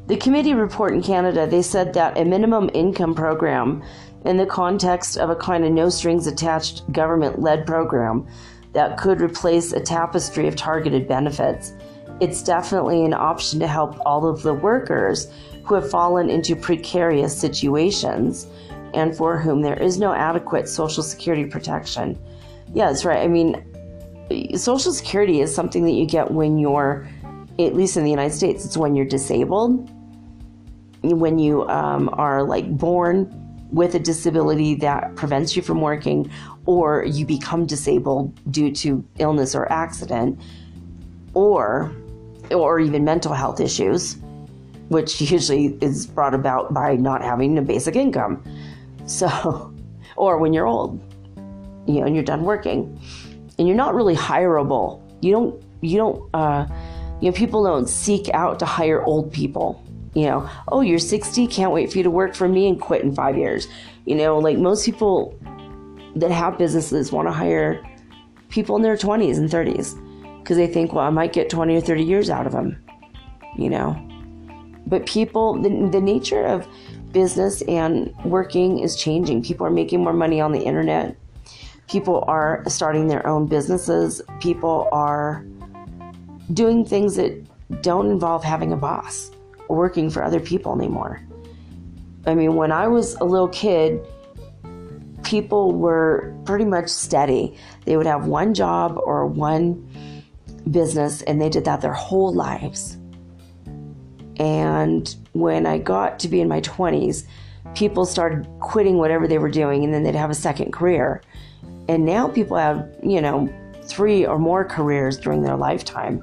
[0.08, 3.82] the committee report in Canada, they said that a minimum income program
[4.24, 8.26] in the context of a kind of no strings attached government led program
[8.72, 11.72] that could replace a tapestry of targeted benefits.
[12.20, 15.32] It's definitely an option to help all of the workers
[15.64, 18.46] who have fallen into precarious situations
[18.94, 22.18] and for whom there is no adequate Social Security protection.
[22.74, 23.20] Yeah, that's right.
[23.20, 23.64] I mean,
[24.56, 27.08] Social Security is something that you get when you're,
[27.58, 29.90] at least in the United States, it's when you're disabled,
[31.02, 33.32] when you um, are like born
[33.70, 36.30] with a disability that prevents you from working,
[36.66, 40.40] or you become disabled due to illness or accident,
[41.34, 41.92] or
[42.50, 44.16] or even mental health issues,
[44.88, 48.42] which usually is brought about by not having a basic income.
[49.08, 49.74] So,
[50.16, 51.00] or when you're old,
[51.86, 53.00] you know, and you're done working,
[53.58, 55.02] and you're not really hireable.
[55.20, 56.66] You don't, you don't, uh,
[57.20, 59.82] you know, people don't seek out to hire old people.
[60.14, 63.02] You know, oh, you're 60, can't wait for you to work for me and quit
[63.02, 63.68] in five years.
[64.04, 65.38] You know, like most people
[66.16, 67.82] that have businesses want to hire
[68.48, 69.94] people in their 20s and 30s
[70.40, 72.82] because they think, well, I might get 20 or 30 years out of them,
[73.56, 73.94] you know.
[74.86, 76.66] But people, the, the nature of
[77.12, 79.42] business and working is changing.
[79.42, 81.16] People are making more money on the internet.
[81.88, 84.20] People are starting their own businesses.
[84.40, 85.44] People are
[86.52, 87.44] doing things that
[87.82, 89.30] don't involve having a boss
[89.68, 91.20] or working for other people anymore.
[92.26, 94.00] I mean, when I was a little kid,
[95.24, 97.56] people were pretty much steady.
[97.84, 99.86] They would have one job or one
[100.70, 102.96] business and they did that their whole lives.
[104.38, 107.24] And when I got to be in my 20s,
[107.74, 111.22] people started quitting whatever they were doing and then they'd have a second career.
[111.88, 113.48] And now people have, you know,
[113.82, 116.22] three or more careers during their lifetime.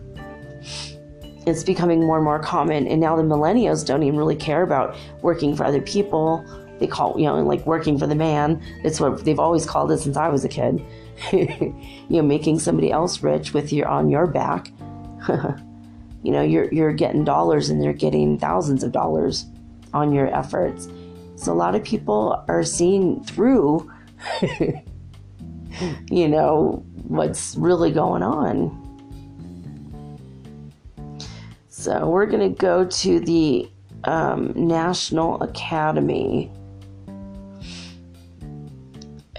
[1.48, 2.88] it's becoming more and more common.
[2.88, 6.44] And now the millennials don't even really care about working for other people.
[6.80, 8.62] They call, you know, like working for the man.
[8.84, 10.84] It's what they've always called it since I was a kid.
[11.32, 11.74] you
[12.10, 14.72] know, making somebody else rich with your on your back.
[16.26, 19.46] you know, you're you're getting dollars and they're getting thousands of dollars
[19.94, 20.90] on your efforts.
[21.36, 23.92] So a lot of people are seeing through
[26.10, 28.82] you know, what's really going on.
[31.70, 33.70] So we're going to go to the
[34.06, 36.52] um, National Academy.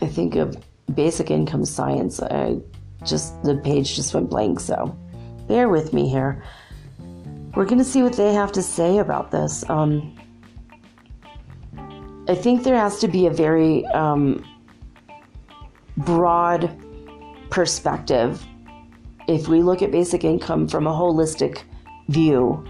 [0.01, 0.57] I think of
[0.95, 2.21] basic income science.
[2.21, 2.59] I
[3.05, 4.97] just the page just went blank, so
[5.49, 6.43] bear with me here.
[7.57, 9.69] We're going to see what they have to say about this.
[9.71, 10.15] Um,
[12.29, 14.45] I think there has to be a very um,
[15.97, 16.71] broad
[17.51, 18.45] perspective
[19.27, 21.63] if we look at basic income from a holistic
[22.09, 22.65] view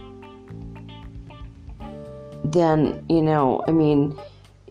[2.44, 4.16] then you know i mean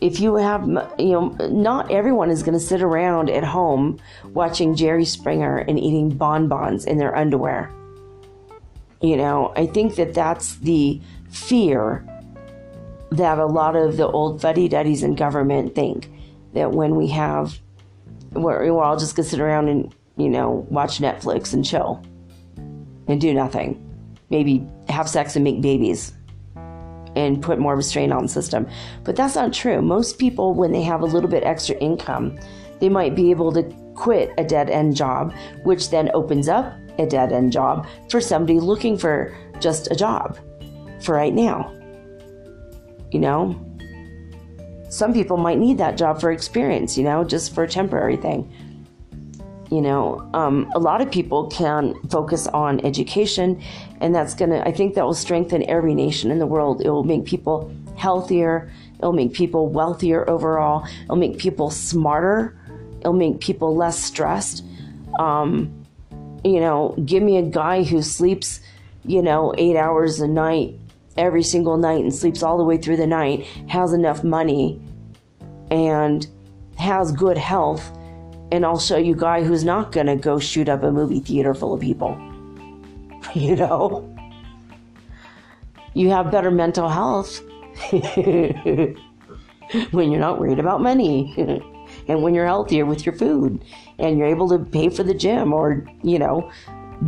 [0.01, 0.65] if you have
[0.97, 3.99] you know not everyone is going to sit around at home
[4.33, 7.71] watching jerry springer and eating bonbons in their underwear
[9.05, 10.99] you know i think that that's the
[11.29, 12.05] fear
[13.11, 16.09] that a lot of the old fuddy-duddies in government think
[16.53, 17.59] that when we have
[18.31, 22.03] where we're all just gonna sit around and you know watch Netflix and chill
[23.07, 23.81] and do nothing.
[24.29, 26.13] Maybe have sex and make babies
[27.15, 28.67] and put more strain on the system.
[29.03, 29.81] But that's not true.
[29.81, 32.37] Most people, when they have a little bit extra income,
[32.79, 35.33] they might be able to quit a dead end job,
[35.63, 40.37] which then opens up a dead end job for somebody looking for just a job
[41.01, 41.71] for right now.
[43.11, 43.59] You know,
[44.89, 48.51] some people might need that job for experience, you know, just for a temporary thing.
[49.71, 53.61] You know, um, a lot of people can focus on education,
[53.99, 56.81] and that's going to, I think that will strengthen every nation in the world.
[56.81, 62.57] It will make people healthier, it'll make people wealthier overall, it'll make people smarter,
[62.99, 64.63] it'll make people less stressed.
[65.19, 65.84] Um,
[66.45, 68.61] you know, give me a guy who sleeps,
[69.03, 70.75] you know, eight hours a night
[71.17, 74.79] every single night and sleeps all the way through the night, has enough money,
[75.71, 76.27] and
[76.77, 77.91] has good health.
[78.51, 81.73] And I'll show you guy who's not to go shoot up a movie theater full
[81.73, 82.15] of people.
[83.33, 84.11] you know?
[85.93, 87.41] You have better mental health
[89.91, 91.33] when you're not worried about money
[92.07, 93.63] and when you're healthier with your food
[93.99, 96.51] and you're able to pay for the gym or, you know,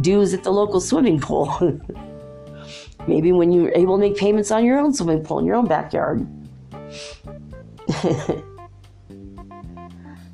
[0.01, 1.81] dues at the local swimming pool.
[3.07, 5.65] Maybe when you're able to make payments on your own swimming pool in your own
[5.67, 6.27] backyard.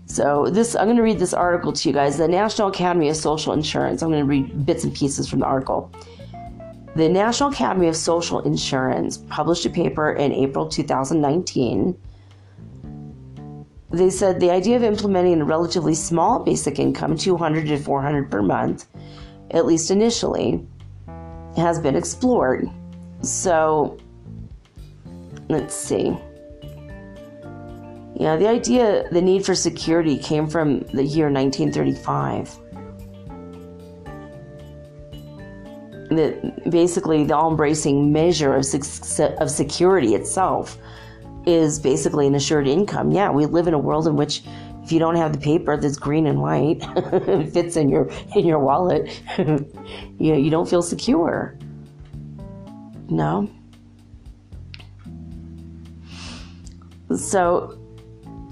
[0.06, 2.18] so this I'm going to read this article to you guys.
[2.18, 4.02] The National Academy of Social Insurance.
[4.02, 5.92] I'm going to read bits and pieces from the article.
[6.96, 11.98] The National Academy of Social Insurance published a paper in April 2019.
[13.94, 18.42] They said the idea of implementing a relatively small basic income, 200 to 400 per
[18.42, 18.88] month,
[19.52, 20.66] at least initially,
[21.56, 22.68] has been explored.
[23.22, 24.00] So,
[25.48, 26.18] let's see.
[28.16, 32.60] Yeah, the idea, the need for security came from the year 1935.
[36.10, 38.66] That basically the all embracing measure of,
[39.40, 40.80] of security itself
[41.46, 43.12] is basically an assured income.
[43.12, 44.44] Yeah, we live in a world in which
[44.84, 46.82] if you don't have the paper that's green and white
[47.54, 51.58] fits in your in your wallet you you don't feel secure
[53.10, 53.50] no
[57.16, 57.78] so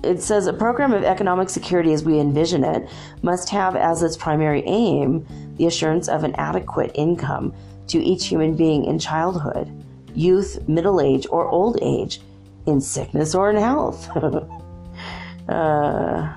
[0.03, 2.89] it says a program of economic security as we envision it
[3.21, 5.25] must have as its primary aim
[5.57, 7.53] the assurance of an adequate income
[7.87, 9.69] to each human being in childhood
[10.15, 12.21] youth middle age or old age
[12.65, 14.09] in sickness or in health
[15.51, 16.33] Uh,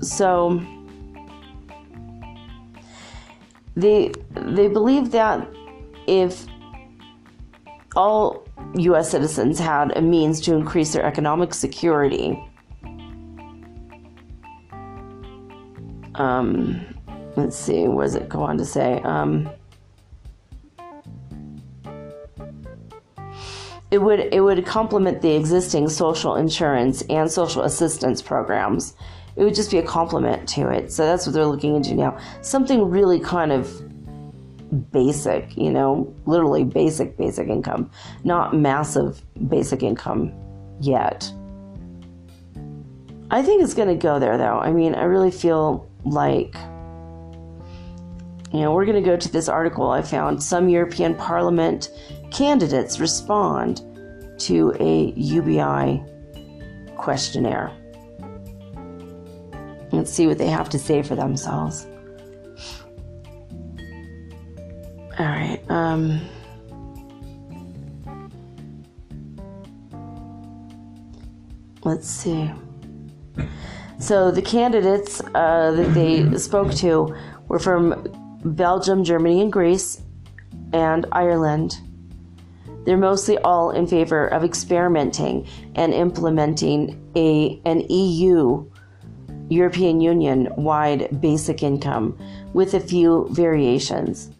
[0.00, 0.60] so
[3.74, 5.48] they they believe that
[6.06, 6.46] if
[7.94, 9.10] all U.S.
[9.10, 12.38] citizens had a means to increase their economic security,
[16.16, 16.84] um,
[17.36, 19.00] let's see, what does it go on to say?
[19.02, 19.48] Um,
[23.90, 28.94] it would it would complement the existing social insurance and social assistance programs.
[29.36, 30.90] It would just be a complement to it.
[30.90, 32.18] So that's what they're looking into now.
[32.42, 33.82] Something really kind of
[34.90, 37.90] basic, you know, literally basic basic income,
[38.24, 40.32] not massive basic income
[40.80, 41.30] yet.
[43.30, 44.58] I think it's going to go there though.
[44.58, 46.56] I mean, I really feel like
[48.52, 50.42] You know, we're going to go to this article I found.
[50.42, 51.90] Some European Parliament
[52.36, 53.80] candidates respond
[54.38, 56.04] to a UBI
[56.96, 57.72] questionnaire.
[59.90, 61.86] Let's see what they have to say for themselves.
[65.18, 65.58] All right.
[65.70, 66.20] Um,
[71.84, 72.50] let's see.
[73.98, 77.16] So the candidates uh, that they spoke to
[77.48, 80.02] were from Belgium, Germany, and Greece,
[80.74, 81.78] and Ireland.
[82.86, 88.64] They're mostly all in favor of experimenting and implementing a an EU
[89.48, 92.16] European Union wide basic income
[92.52, 94.30] with a few variations.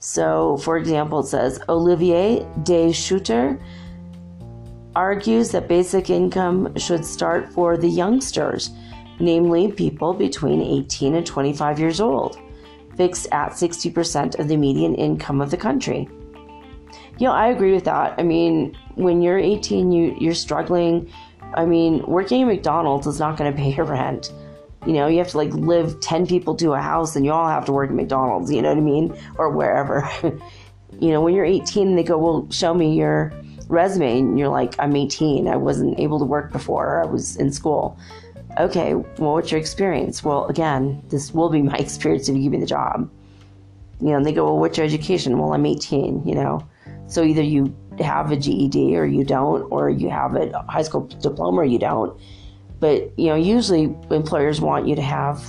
[0.00, 3.60] So, for example, it says Olivier de Schutter
[4.96, 8.70] argues that basic income should start for the youngsters,
[9.20, 12.38] namely people between 18 and 25 years old,
[12.96, 16.08] fixed at 60% of the median income of the country.
[17.22, 18.16] You know, I agree with that.
[18.18, 21.08] I mean, when you're 18, you, you're struggling.
[21.54, 24.32] I mean, working at McDonald's is not going to pay your rent.
[24.84, 27.46] You know, you have to like live 10 people to a house and you all
[27.46, 29.16] have to work at McDonald's, you know what I mean?
[29.38, 30.10] Or wherever.
[31.00, 33.32] you know, when you're 18 and they go, well, show me your
[33.68, 35.46] resume and you're like, I'm 18.
[35.46, 37.04] I wasn't able to work before.
[37.04, 37.96] I was in school.
[38.58, 40.24] Okay, well, what's your experience?
[40.24, 43.08] Well, again, this will be my experience if you give me the job.
[44.00, 45.38] You know, and they go, well, what's your education?
[45.38, 46.66] Well, I'm 18, you know.
[47.12, 51.02] So either you have a GED or you don't, or you have a high school
[51.20, 52.18] diploma or you don't.
[52.80, 55.44] But, you know, usually employers want you to have,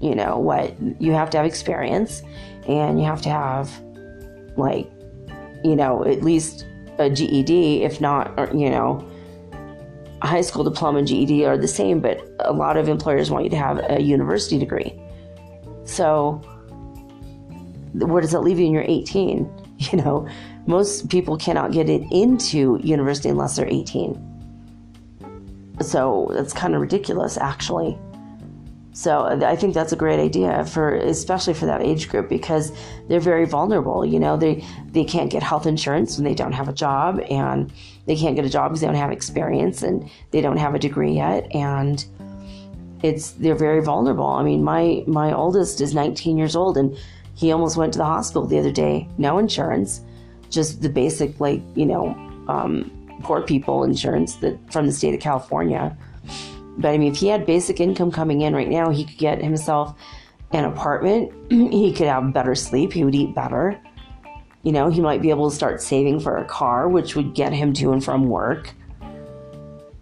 [0.00, 0.74] you know, what?
[1.00, 2.22] You have to have experience
[2.66, 3.70] and you have to have,
[4.56, 4.90] like,
[5.62, 6.66] you know, at least
[6.98, 9.08] a GED, if not, or, you know,
[10.22, 13.44] a high school diploma and GED are the same, but a lot of employers want
[13.44, 14.92] you to have a university degree.
[15.84, 16.42] So,
[17.92, 19.61] where does that leave you when you're 18?
[19.92, 20.28] You know,
[20.66, 24.28] most people cannot get it into university unless they're 18.
[25.80, 27.98] So, that's kind of ridiculous, actually.
[28.94, 32.72] So I think that's a great idea for especially for that age group because
[33.08, 34.04] they're very vulnerable.
[34.04, 37.72] You know, they they can't get health insurance when they don't have a job, and
[38.04, 40.78] they can't get a job because they don't have experience and they don't have a
[40.78, 42.04] degree yet, and
[43.02, 44.26] it's they're very vulnerable.
[44.26, 46.94] I mean, my my oldest is 19 years old, and
[47.34, 49.08] he almost went to the hospital the other day.
[49.18, 50.02] No insurance,
[50.50, 52.08] just the basic like you know
[52.48, 52.90] um,
[53.22, 55.96] poor people insurance that from the state of California
[56.78, 59.42] but I mean, if he had basic income coming in right now, he could get
[59.42, 59.94] himself
[60.52, 61.32] an apartment.
[61.50, 62.92] he could have better sleep.
[62.92, 63.80] He would eat better.
[64.62, 67.52] You know, he might be able to start saving for a car, which would get
[67.52, 68.72] him to and from work,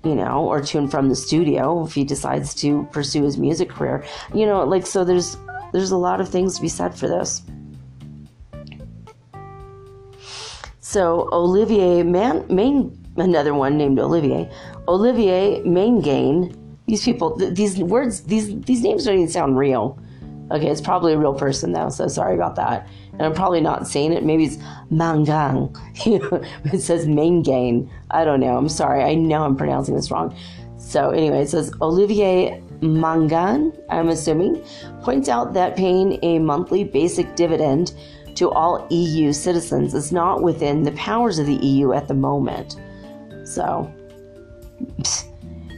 [0.04, 3.70] you know, or to and from the studio if he decides to pursue his music
[3.70, 4.04] career.
[4.34, 5.36] You know, like, so there's,
[5.72, 7.42] there's a lot of things to be said for this.
[10.80, 14.50] So Olivier Man, Main, another one named Olivier,
[14.88, 16.56] Olivier Maingain
[16.90, 19.96] these people, th- these words, these these names don't even sound real.
[20.50, 22.88] Okay, it's probably a real person though, so sorry about that.
[23.12, 24.24] And I'm probably not saying it.
[24.24, 24.56] Maybe it's
[24.90, 25.70] Mangang.
[26.72, 27.88] it says Maingain.
[28.10, 28.56] I don't know.
[28.56, 29.04] I'm sorry.
[29.04, 30.36] I know I'm pronouncing this wrong.
[30.78, 34.64] So anyway, it says Olivier Mangan, I'm assuming,
[35.02, 37.92] points out that paying a monthly basic dividend
[38.36, 42.76] to all EU citizens is not within the powers of the EU at the moment.
[43.44, 43.92] So,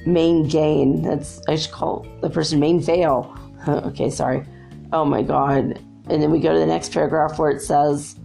[0.06, 1.02] main gain.
[1.02, 3.36] That's I should call the person main fail.
[3.68, 4.46] okay, sorry.
[4.92, 5.80] Oh my god.
[6.08, 8.16] And then we go to the next paragraph where it says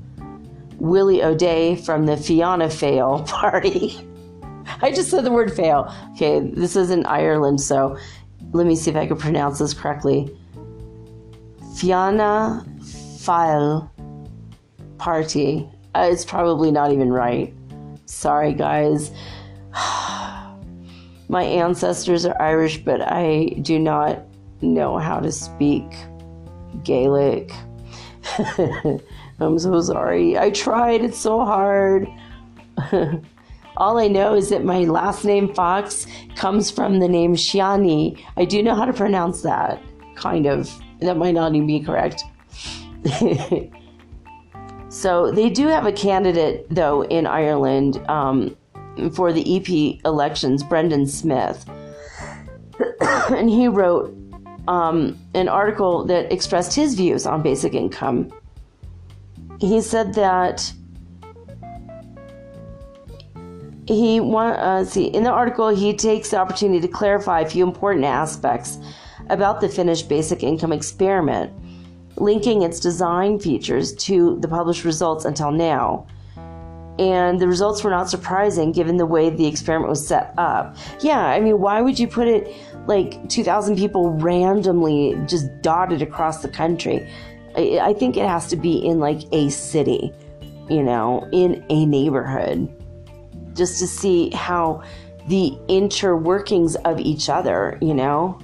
[0.80, 4.00] Willie O'Dea from the Fianna Fail party.
[4.82, 5.94] I just said the word fail.
[6.14, 7.98] Okay, this is in Ireland, so
[8.54, 10.36] let me see if I can pronounce this correctly.
[11.76, 13.90] Fianna Fáil
[14.98, 15.70] party.
[15.94, 17.54] Uh, it's probably not even right.
[18.06, 19.12] Sorry, guys.
[21.30, 24.24] My ancestors are Irish, but I do not
[24.62, 25.86] know how to speak
[26.84, 27.52] Gaelic.
[29.40, 30.38] I'm so sorry.
[30.38, 32.08] I tried, it's so hard.
[33.78, 38.20] All I know is that my last name Fox comes from the name Shiani.
[38.36, 39.82] I do know how to pronounce that,
[40.16, 40.70] kind of.
[41.00, 42.24] That might not even be correct.
[44.90, 47.98] so they do have a candidate, though, in Ireland.
[48.10, 48.58] Um,
[49.14, 51.66] for the EP elections, Brendan Smith.
[53.30, 54.16] and he wrote
[54.68, 58.32] um, an article that expressed his views on basic income.
[59.60, 60.72] He said that
[63.88, 67.66] he want uh, see in the article he takes the opportunity to clarify a few
[67.66, 68.78] important aspects
[69.30, 71.52] about the Finnish basic income experiment
[72.18, 76.08] linking its design features to the published results until now.
[77.00, 80.76] And the results were not surprising given the way the experiment was set up.
[81.02, 82.56] Yeah, I mean, why would you put it
[82.88, 87.08] like 2,000 people randomly just dotted across the country?
[87.56, 90.12] I, I think it has to be in like a city,
[90.70, 92.68] you know, in a neighborhood,
[93.58, 94.84] just to see how
[95.28, 98.40] the interworkings of each other, you know?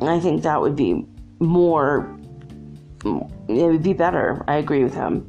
[0.00, 1.06] I think that would be
[1.38, 2.18] more,
[3.04, 4.44] it would be better.
[4.48, 5.28] I agree with him.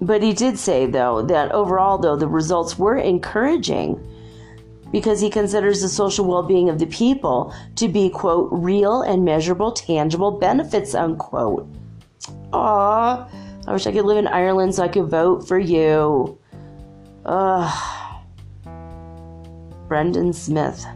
[0.00, 4.04] But he did say, though, that overall, though, the results were encouraging
[4.92, 9.24] because he considers the social well being of the people to be, quote, real and
[9.24, 11.68] measurable, tangible benefits, unquote.
[12.52, 13.28] Aw,
[13.68, 16.38] I wish I could live in Ireland so I could vote for you.
[17.26, 18.24] Ugh.
[19.86, 20.86] Brendan Smith.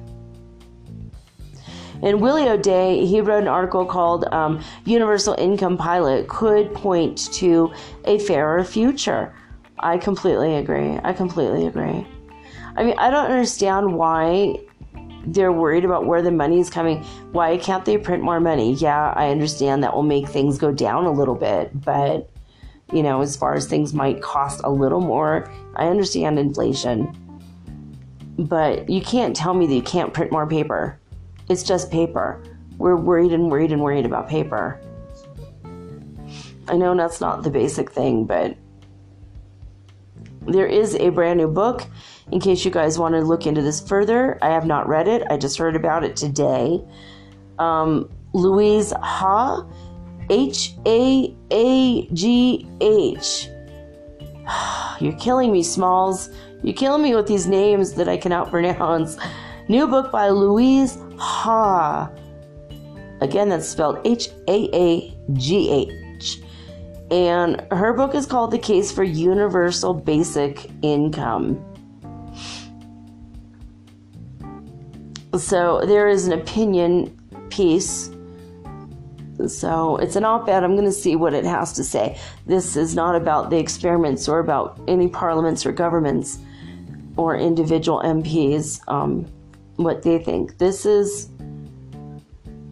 [2.02, 7.74] And Willie O'Dea, he wrote an article called um, Universal Income Pilot Could Point to
[8.06, 9.34] a Fairer Future.
[9.78, 10.98] I completely agree.
[11.04, 12.06] I completely agree.
[12.74, 14.56] I mean, I don't understand why
[15.26, 17.04] they're worried about where the money is coming.
[17.32, 18.72] Why can't they print more money?
[18.72, 22.31] Yeah, I understand that will make things go down a little bit, but
[22.92, 27.16] you know, as far as things might cost a little more, I understand inflation.
[28.38, 31.00] But you can't tell me that you can't print more paper.
[31.48, 32.42] It's just paper.
[32.78, 34.80] We're worried and worried and worried about paper.
[36.68, 38.56] I know that's not the basic thing, but
[40.46, 41.86] there is a brand new book
[42.30, 44.38] in case you guys want to look into this further.
[44.42, 46.82] I have not read it, I just heard about it today.
[47.58, 49.66] Um, Louise Ha,
[50.30, 53.48] H A A G H.
[55.00, 56.30] You're killing me, Smalls.
[56.62, 59.16] You're killing me with these names that I cannot pronounce.
[59.68, 62.10] New book by Louise Ha.
[63.20, 66.40] Again, that's spelled H A A G H.
[67.10, 71.62] And her book is called The Case for Universal Basic Income.
[75.38, 77.18] So there is an opinion
[77.50, 78.11] piece.
[79.48, 80.64] So it's an op ed.
[80.64, 82.18] I'm going to see what it has to say.
[82.46, 86.38] This is not about the experiments or about any parliaments or governments
[87.16, 88.80] or individual MPs.
[88.88, 89.26] Um,
[89.76, 90.58] what they think.
[90.58, 91.28] This is,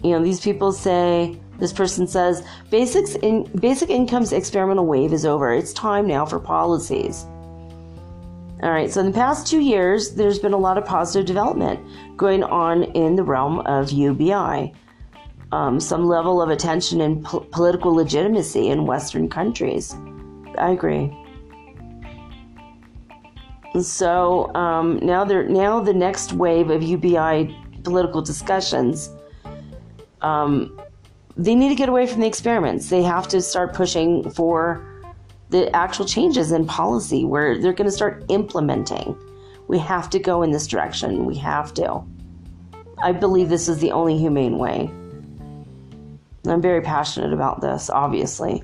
[0.03, 5.27] you know, these people say, this person says, basics in, basic income's experimental wave is
[5.27, 5.53] over.
[5.53, 7.27] It's time now for policies.
[8.63, 11.81] All right, so in the past two years, there's been a lot of positive development
[12.19, 14.75] going on in the realm of UBI.
[15.53, 19.97] Um, some level of attention and po- political legitimacy in Western countries.
[20.59, 21.13] I agree.
[23.81, 29.11] So um, now they're now the next wave of UBI political discussions.
[30.23, 30.79] Um,
[31.37, 32.91] they need to get away from the experiments.
[32.91, 34.87] They have to start pushing for
[35.51, 39.17] the actual changes in policy where they're going to start implementing.
[39.69, 41.25] We have to go in this direction.
[41.25, 42.03] We have to.
[43.03, 44.91] I believe this is the only humane way.
[46.47, 48.63] I'm very passionate about this, obviously.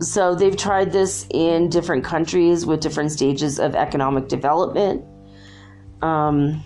[0.00, 5.04] So they've tried this in different countries with different stages of economic development.
[6.02, 6.62] Um,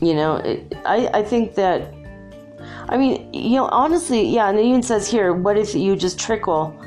[0.00, 1.94] you know, it, I, I think that,
[2.88, 6.18] I mean, you know, honestly, yeah, and it even says here, what if you just
[6.18, 6.78] trickle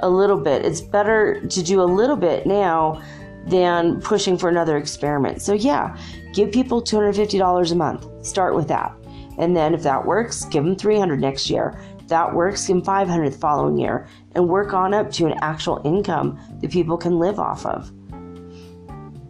[0.00, 0.64] a little bit?
[0.64, 3.02] It's better to do a little bit now
[3.46, 5.42] than pushing for another experiment.
[5.42, 5.96] So, yeah,
[6.32, 8.26] give people $250 a month.
[8.26, 8.94] Start with that.
[9.38, 13.32] And then if that works, give them 300 next year If that works in 500
[13.32, 17.38] the following year and work on up to an actual income that people can live
[17.38, 17.90] off of.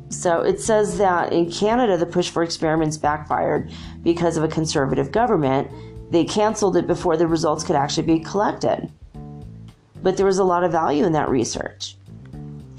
[0.09, 3.73] So it says that in Canada, the push for experiments backfired
[4.03, 5.71] because of a conservative government.
[6.11, 8.91] They canceled it before the results could actually be collected.
[10.03, 11.97] But there was a lot of value in that research.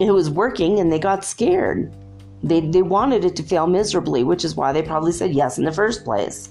[0.04, 1.96] It was working and they got scared.
[2.44, 5.64] They, they wanted it to fail miserably, which is why they probably said yes in
[5.64, 6.50] the first place.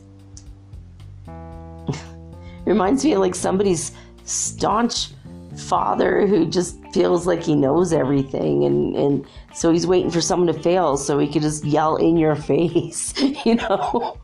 [2.64, 3.92] Reminds me of like somebody's
[4.24, 5.08] staunch
[5.56, 10.46] father who just feels like he knows everything and and so he's waiting for someone
[10.46, 13.12] to fail so he could just yell in your face
[13.44, 14.16] you know?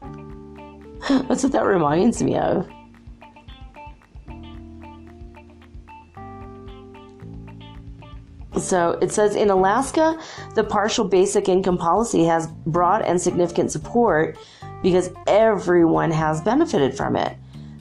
[1.29, 2.67] That's what that reminds me of
[8.57, 10.19] So it says in Alaska,
[10.55, 14.39] the partial basic income policy has broad and significant support
[14.83, 17.37] because everyone has benefited from it.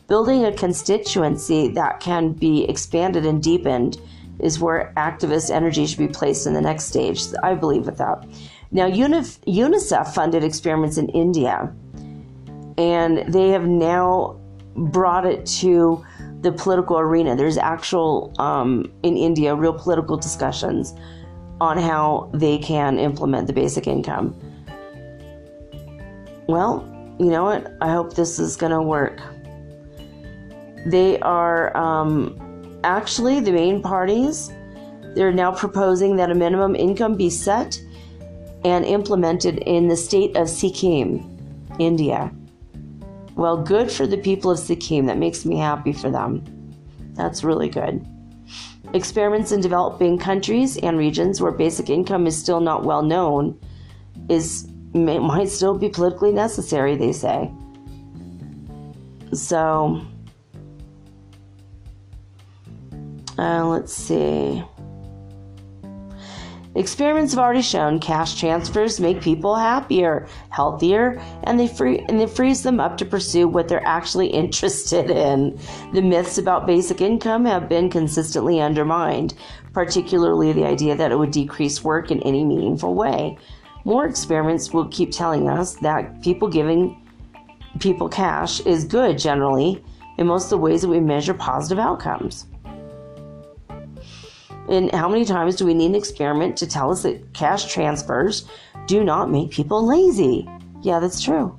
[0.08, 4.00] Building a constituency that can be expanded and deepened
[4.40, 7.24] is where activist energy should be placed in the next stage.
[7.44, 8.26] I believe with that.
[8.72, 11.74] Now, UNICEF funded experiments in India,
[12.78, 14.40] and they have now
[14.76, 16.06] brought it to
[16.42, 17.36] the political arena.
[17.36, 20.94] There's actual, um, in India, real political discussions
[21.60, 24.36] on how they can implement the basic income.
[26.48, 26.86] Well,
[27.20, 27.74] you know what?
[27.82, 29.20] I hope this is going to work.
[30.86, 34.52] They are um, actually the main parties.
[35.16, 37.82] They're now proposing that a minimum income be set
[38.64, 41.38] and implemented in the state of Sikkim,
[41.80, 42.32] India.
[43.38, 45.06] Well, good for the people of Sikkim.
[45.06, 46.44] That makes me happy for them.
[47.14, 48.04] That's really good.
[48.96, 53.60] Experiments in developing countries and regions where basic income is still not well known
[54.28, 57.52] is might still be politically necessary, they say.
[59.34, 60.02] So,
[63.38, 64.64] uh, let's see.
[66.78, 72.30] Experiments have already shown cash transfers make people happier, healthier, and they free and it
[72.30, 75.60] frees them up to pursue what they're actually interested in.
[75.94, 79.34] The myths about basic income have been consistently undermined,
[79.74, 83.40] particularly the idea that it would decrease work in any meaningful way.
[83.84, 87.02] More experiments will keep telling us that people giving
[87.80, 89.84] people cash is good generally
[90.20, 92.46] in most of the ways that we measure positive outcomes.
[94.70, 98.48] And how many times do we need an experiment to tell us that cash transfers
[98.86, 100.48] do not make people lazy?
[100.82, 101.58] Yeah, that's true.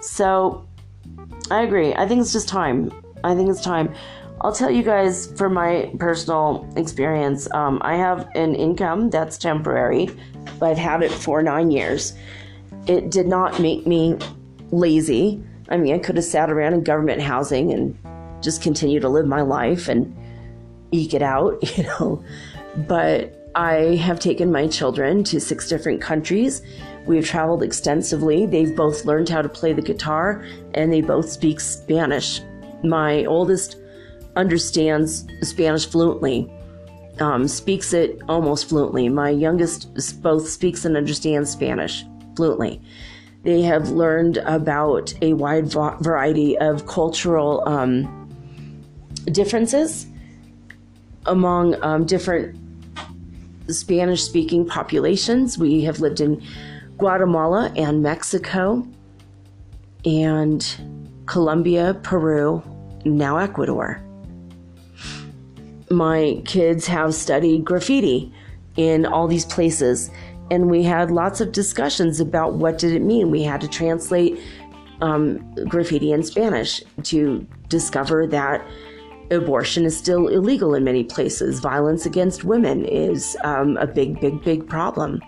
[0.00, 0.66] So
[1.50, 1.94] I agree.
[1.94, 2.92] I think it's just time.
[3.24, 3.94] I think it's time.
[4.42, 7.50] I'll tell you guys from my personal experience.
[7.52, 10.08] Um, I have an income that's temporary.
[10.58, 12.14] But I've had it for nine years.
[12.86, 14.16] It did not make me
[14.70, 15.42] lazy.
[15.68, 17.96] I mean, I could have sat around in government housing and
[18.42, 20.16] just continue to live my life and
[20.92, 22.24] eke it out, you know.
[22.76, 26.62] But I have taken my children to six different countries.
[27.06, 28.46] We've traveled extensively.
[28.46, 30.44] They've both learned how to play the guitar
[30.74, 32.40] and they both speak Spanish.
[32.84, 33.76] My oldest
[34.36, 36.50] understands Spanish fluently,
[37.18, 39.08] um, speaks it almost fluently.
[39.08, 42.04] My youngest both speaks and understands Spanish
[42.36, 42.80] fluently.
[43.42, 48.28] They have learned about a wide variety of cultural um,
[49.32, 50.06] differences
[51.26, 52.56] among um, different
[53.68, 55.58] Spanish speaking populations.
[55.58, 56.42] We have lived in
[56.98, 58.86] Guatemala and Mexico
[60.04, 60.76] and
[61.26, 62.62] Colombia, Peru,
[63.04, 64.02] now Ecuador.
[65.90, 68.32] My kids have studied graffiti
[68.76, 70.10] in all these places
[70.50, 73.30] and we had lots of discussions about what did it mean.
[73.30, 74.38] We had to translate
[75.00, 78.66] um, graffiti in Spanish to discover that
[79.30, 81.60] abortion is still illegal in many places.
[81.60, 85.22] Violence against women is um, a big, big, big problem.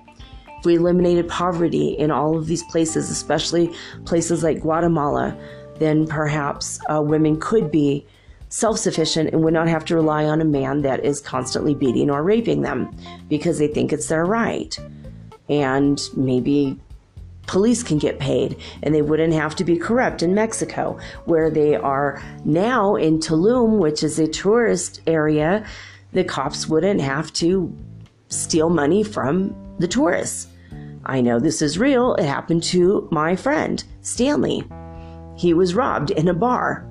[0.59, 3.73] If we eliminated poverty in all of these places, especially
[4.05, 5.37] places like Guatemala,
[5.79, 8.07] then perhaps uh, women could be
[8.49, 12.11] self sufficient and would not have to rely on a man that is constantly beating
[12.11, 12.95] or raping them
[13.29, 14.79] because they think it's their right.
[15.49, 16.79] And maybe
[17.47, 21.75] police can get paid and they wouldn't have to be corrupt in Mexico, where they
[21.75, 25.65] are now in Tulum, which is a tourist area.
[26.13, 27.75] The cops wouldn't have to
[28.29, 30.49] steal money from the tourists.
[31.05, 32.15] I know this is real.
[32.15, 34.65] It happened to my friend, Stanley.
[35.37, 36.87] He was robbed in a bar.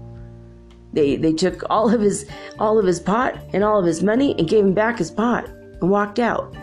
[0.94, 2.26] They, they took all of his
[2.60, 5.48] all of his pot and all of his money and gave him back his pot
[5.48, 6.54] and walked out.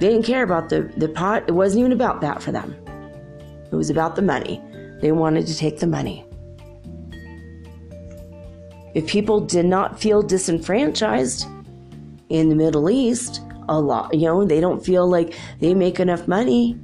[0.00, 1.44] They didn't care about the, the pot.
[1.46, 2.74] It wasn't even about that for them.
[3.70, 4.62] It was about the money.
[5.02, 6.24] They wanted to take the money.
[8.94, 11.46] If people did not feel disenfranchised
[12.30, 16.26] in the Middle East, a lot, you know, they don't feel like they make enough
[16.26, 16.80] money.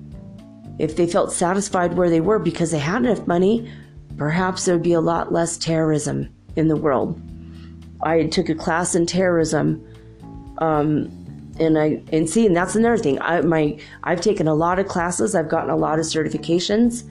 [0.78, 3.72] If they felt satisfied where they were because they had enough money,
[4.18, 7.18] perhaps there'd be a lot less terrorism in the world.
[8.02, 9.82] I took a class in terrorism
[10.58, 11.25] um,
[11.58, 13.20] and I and see, and that's another thing.
[13.20, 15.34] I my I've taken a lot of classes.
[15.34, 17.04] I've gotten a lot of certifications.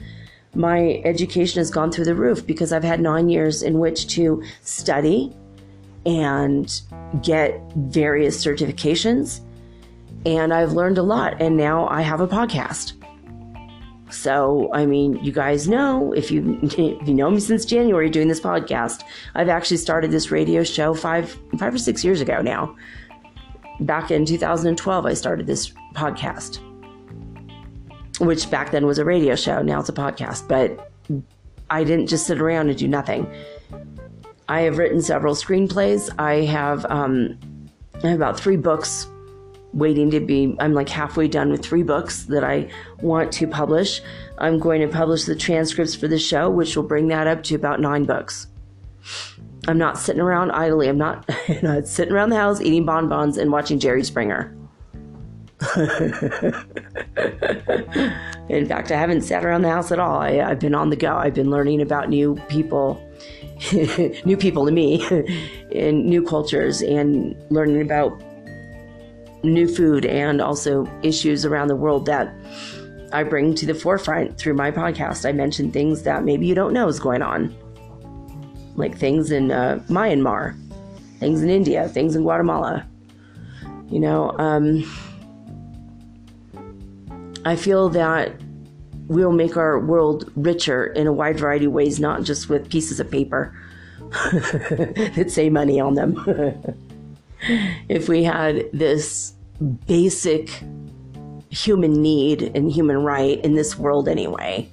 [0.53, 4.41] My education has gone through the roof because I've had nine years in which to
[4.61, 5.35] study
[6.05, 6.81] and
[7.22, 9.41] get various certifications.
[10.26, 11.41] And I've learned a lot.
[11.41, 12.93] And now I have a podcast.
[14.11, 18.27] So, I mean, you guys know if you if you know me since January doing
[18.27, 19.03] this podcast,
[19.34, 22.76] I've actually started this radio show five five or six years ago now
[23.80, 26.60] back in 2012, I started this podcast,
[28.19, 29.61] which back then was a radio show.
[29.61, 30.91] Now it's a podcast, but
[31.69, 33.31] I didn't just sit around and do nothing.
[34.47, 36.14] I have written several screenplays.
[36.19, 37.38] I have, um,
[38.03, 39.07] I have about three books
[39.73, 42.69] waiting to be, I'm like halfway done with three books that I
[43.02, 44.02] want to publish.
[44.38, 47.56] I'm going to publish the transcripts for the show, which will bring that up to
[47.56, 48.47] about nine books.
[49.67, 50.87] I'm not sitting around idly.
[50.87, 51.27] I'm not,
[51.63, 54.55] not sitting around the house eating bonbons and watching Jerry Springer.
[58.49, 60.19] In fact, I haven't sat around the house at all.
[60.19, 61.15] I, have been on the go.
[61.15, 63.01] I've been learning about new people,
[64.25, 65.03] new people to me,
[65.73, 68.21] and new cultures, and learning about
[69.43, 72.33] new food and also issues around the world that
[73.13, 75.27] I bring to the forefront through my podcast.
[75.27, 77.55] I mention things that maybe you don't know is going on,
[78.76, 80.56] like things in uh, Myanmar,
[81.19, 82.85] things in India, things in Guatemala.
[83.89, 84.84] You know, um,
[87.45, 88.34] I feel that
[89.07, 92.99] we'll make our world richer in a wide variety of ways, not just with pieces
[92.99, 93.56] of paper
[94.31, 96.15] that say money on them.
[97.89, 99.34] if we had this
[99.85, 100.49] basic
[101.49, 104.69] human need and human right in this world, anyway,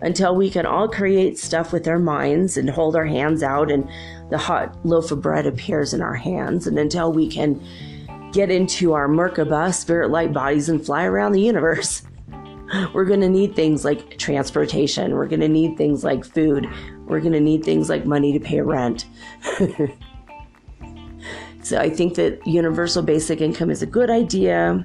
[0.00, 3.88] until we can all create stuff with our minds and hold our hands out and
[4.30, 7.62] the hot loaf of bread appears in our hands, and until we can
[8.32, 12.02] get into our Merkaba spirit light bodies and fly around the universe.
[12.92, 15.14] We're going to need things like transportation.
[15.14, 16.68] We're going to need things like food.
[17.06, 19.06] We're going to need things like money to pay rent.
[21.62, 24.84] so I think that universal basic income is a good idea.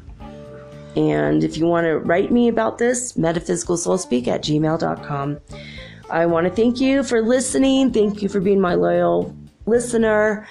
[0.96, 5.40] And if you want to write me about this, metaphysicalsoulspeak at gmail.com.
[6.10, 7.94] I want to thank you for listening.
[7.94, 9.36] Thank you for being my loyal
[9.66, 10.48] listener.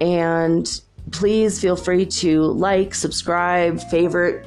[0.00, 0.80] And
[1.10, 4.46] please feel free to like, subscribe, favorite,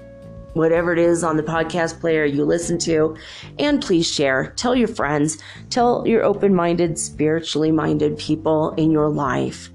[0.54, 3.16] whatever it is on the podcast player you listen to.
[3.60, 4.52] And please share.
[4.56, 5.38] Tell your friends,
[5.70, 9.70] tell your open minded, spiritually minded people in your life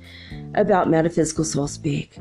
[0.54, 2.18] about Metaphysical Soul Speak.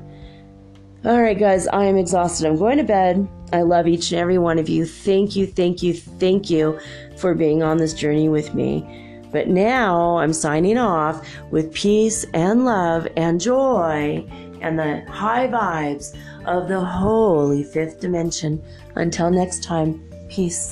[1.05, 2.47] All right, guys, I am exhausted.
[2.47, 3.27] I'm going to bed.
[3.51, 4.85] I love each and every one of you.
[4.85, 6.79] Thank you, thank you, thank you
[7.17, 9.19] for being on this journey with me.
[9.29, 14.25] But now I'm signing off with peace and love and joy
[14.61, 18.63] and the high vibes of the holy fifth dimension.
[18.95, 20.71] Until next time, peace.